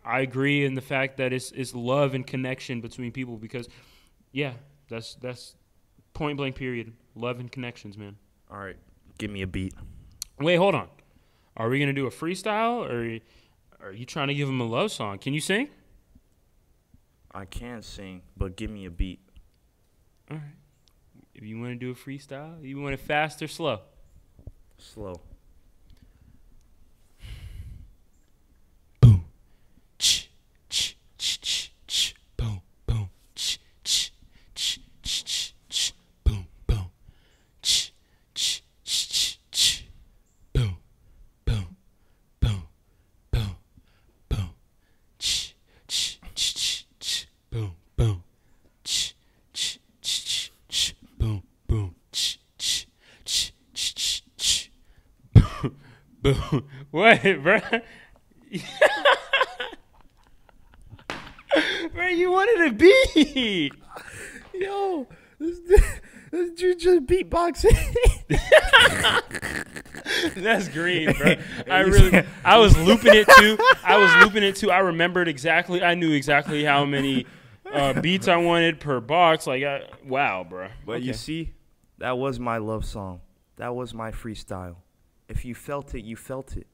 [0.04, 3.68] I agree in the fact that it's it's love and connection between people because,
[4.32, 4.54] yeah,
[4.88, 5.54] that's that's
[6.14, 6.94] point blank period.
[7.14, 8.16] Love and connections, man.
[8.50, 8.76] All right,
[9.18, 9.74] give me a beat.
[10.40, 10.88] Wait, hold on.
[11.56, 13.20] Are we gonna do a freestyle or
[13.86, 15.18] are you trying to give him a love song?
[15.18, 15.68] Can you sing?
[17.32, 19.20] I can sing, but give me a beat.
[20.30, 20.56] All right.
[21.34, 23.80] If you want to do a freestyle, you want it fast or slow?
[24.78, 25.20] Slow.
[56.92, 56.98] Boo.
[56.98, 57.60] What, bro?
[61.92, 62.72] Where you wanted to
[63.14, 63.72] be?
[64.54, 65.06] Yo,
[65.38, 65.60] this,
[66.30, 67.94] this dude just beatboxing.
[70.36, 71.36] That's green, bro.
[71.70, 73.58] I really, I was looping it too.
[73.84, 74.70] I was looping it too.
[74.70, 75.82] I remembered exactly.
[75.82, 77.26] I knew exactly how many
[77.72, 79.46] uh, beats I wanted per box.
[79.46, 80.68] Like, I, wow, bro.
[80.86, 81.52] But you see,
[81.98, 83.20] that was my love song.
[83.56, 84.76] That was my freestyle.
[85.28, 86.66] If you felt it, you felt it.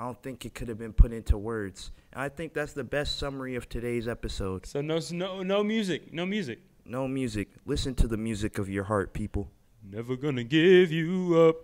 [0.00, 1.90] I don't think it could have been put into words.
[2.14, 4.64] And I think that's the best summary of today's episode.
[4.64, 6.60] So no, no, no music, no music.
[6.86, 7.48] No music.
[7.66, 9.50] Listen to the music of your heart, people.
[9.86, 11.56] Never gonna give you up.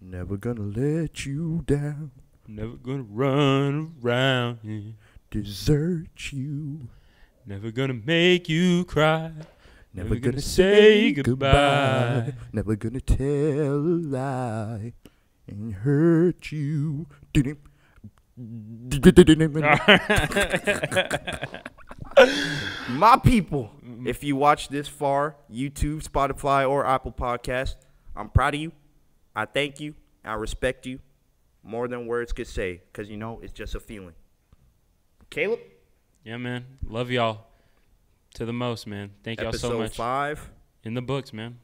[0.00, 2.12] Never gonna let you down.
[2.46, 4.94] Never gonna run around and
[5.32, 6.90] desert you.
[7.44, 9.32] Never gonna make you cry.
[9.92, 12.22] Never, Never gonna, gonna, say goodbye.
[12.26, 12.34] goodbye.
[12.52, 14.92] Never gonna tell a lie
[15.48, 17.08] and hurt you.
[22.88, 23.70] My people,
[24.06, 27.76] if you watch this far, YouTube, Spotify, or Apple Podcast,
[28.16, 28.72] I'm proud of you.
[29.36, 29.94] I thank you.
[30.24, 31.00] I respect you
[31.62, 34.14] more than words could say because, you know, it's just a feeling.
[35.28, 35.60] Caleb?
[36.24, 36.64] Yeah, man.
[36.88, 37.46] Love y'all
[38.34, 39.10] to the most, man.
[39.22, 39.96] Thank y'all so much.
[39.96, 40.50] five.
[40.82, 41.58] In the books, man.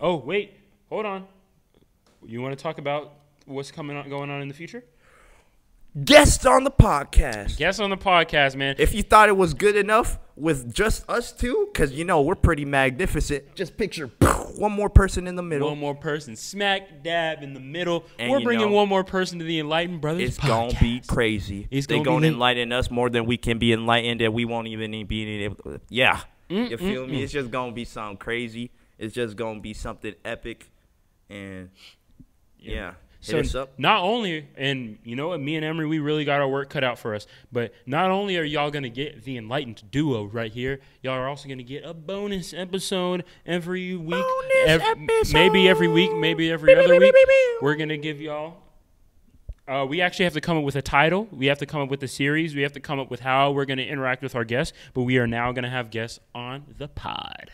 [0.00, 0.54] Oh, wait.
[0.90, 1.26] Hold on.
[2.26, 3.14] You want to talk about
[3.46, 4.84] what's coming on, going on in the future?
[6.04, 7.56] Guest on the podcast.
[7.56, 8.76] Guest on the podcast, man.
[8.78, 12.34] If you thought it was good enough with just us two, because you know we're
[12.34, 14.06] pretty magnificent, just picture
[14.56, 15.68] one more person in the middle.
[15.68, 18.04] One more person, smack dab in the middle.
[18.18, 20.30] And we're bringing know, one more person to the Enlightened Brothers.
[20.30, 20.48] It's podcast.
[20.48, 21.68] gonna be crazy.
[21.70, 25.06] It's they gonna, enlighten us more than we can be enlightened, and we won't even
[25.06, 25.56] be able.
[25.56, 27.20] To, yeah, mm, you feel mm, me?
[27.20, 27.24] Mm.
[27.24, 28.70] It's just gonna be something crazy.
[28.98, 30.70] It's just gonna be something epic,
[31.28, 31.70] and
[32.58, 32.74] yeah.
[32.74, 36.48] yeah so not only, and you know what, me and Emery, we really got our
[36.48, 37.26] work cut out for us.
[37.52, 41.48] But not only are y'all gonna get the enlightened duo right here, y'all are also
[41.48, 44.20] gonna get a bonus episode every week.
[44.66, 47.14] Bonus Ev- maybe every week, maybe every other week.
[47.60, 48.56] We're gonna give y'all.
[49.68, 51.28] Uh, we actually have to come up with a title.
[51.30, 52.54] We have to come up with a series.
[52.54, 54.76] We have to come up with how we're going to interact with our guests.
[54.92, 57.52] But we are now going to have guests on the pod.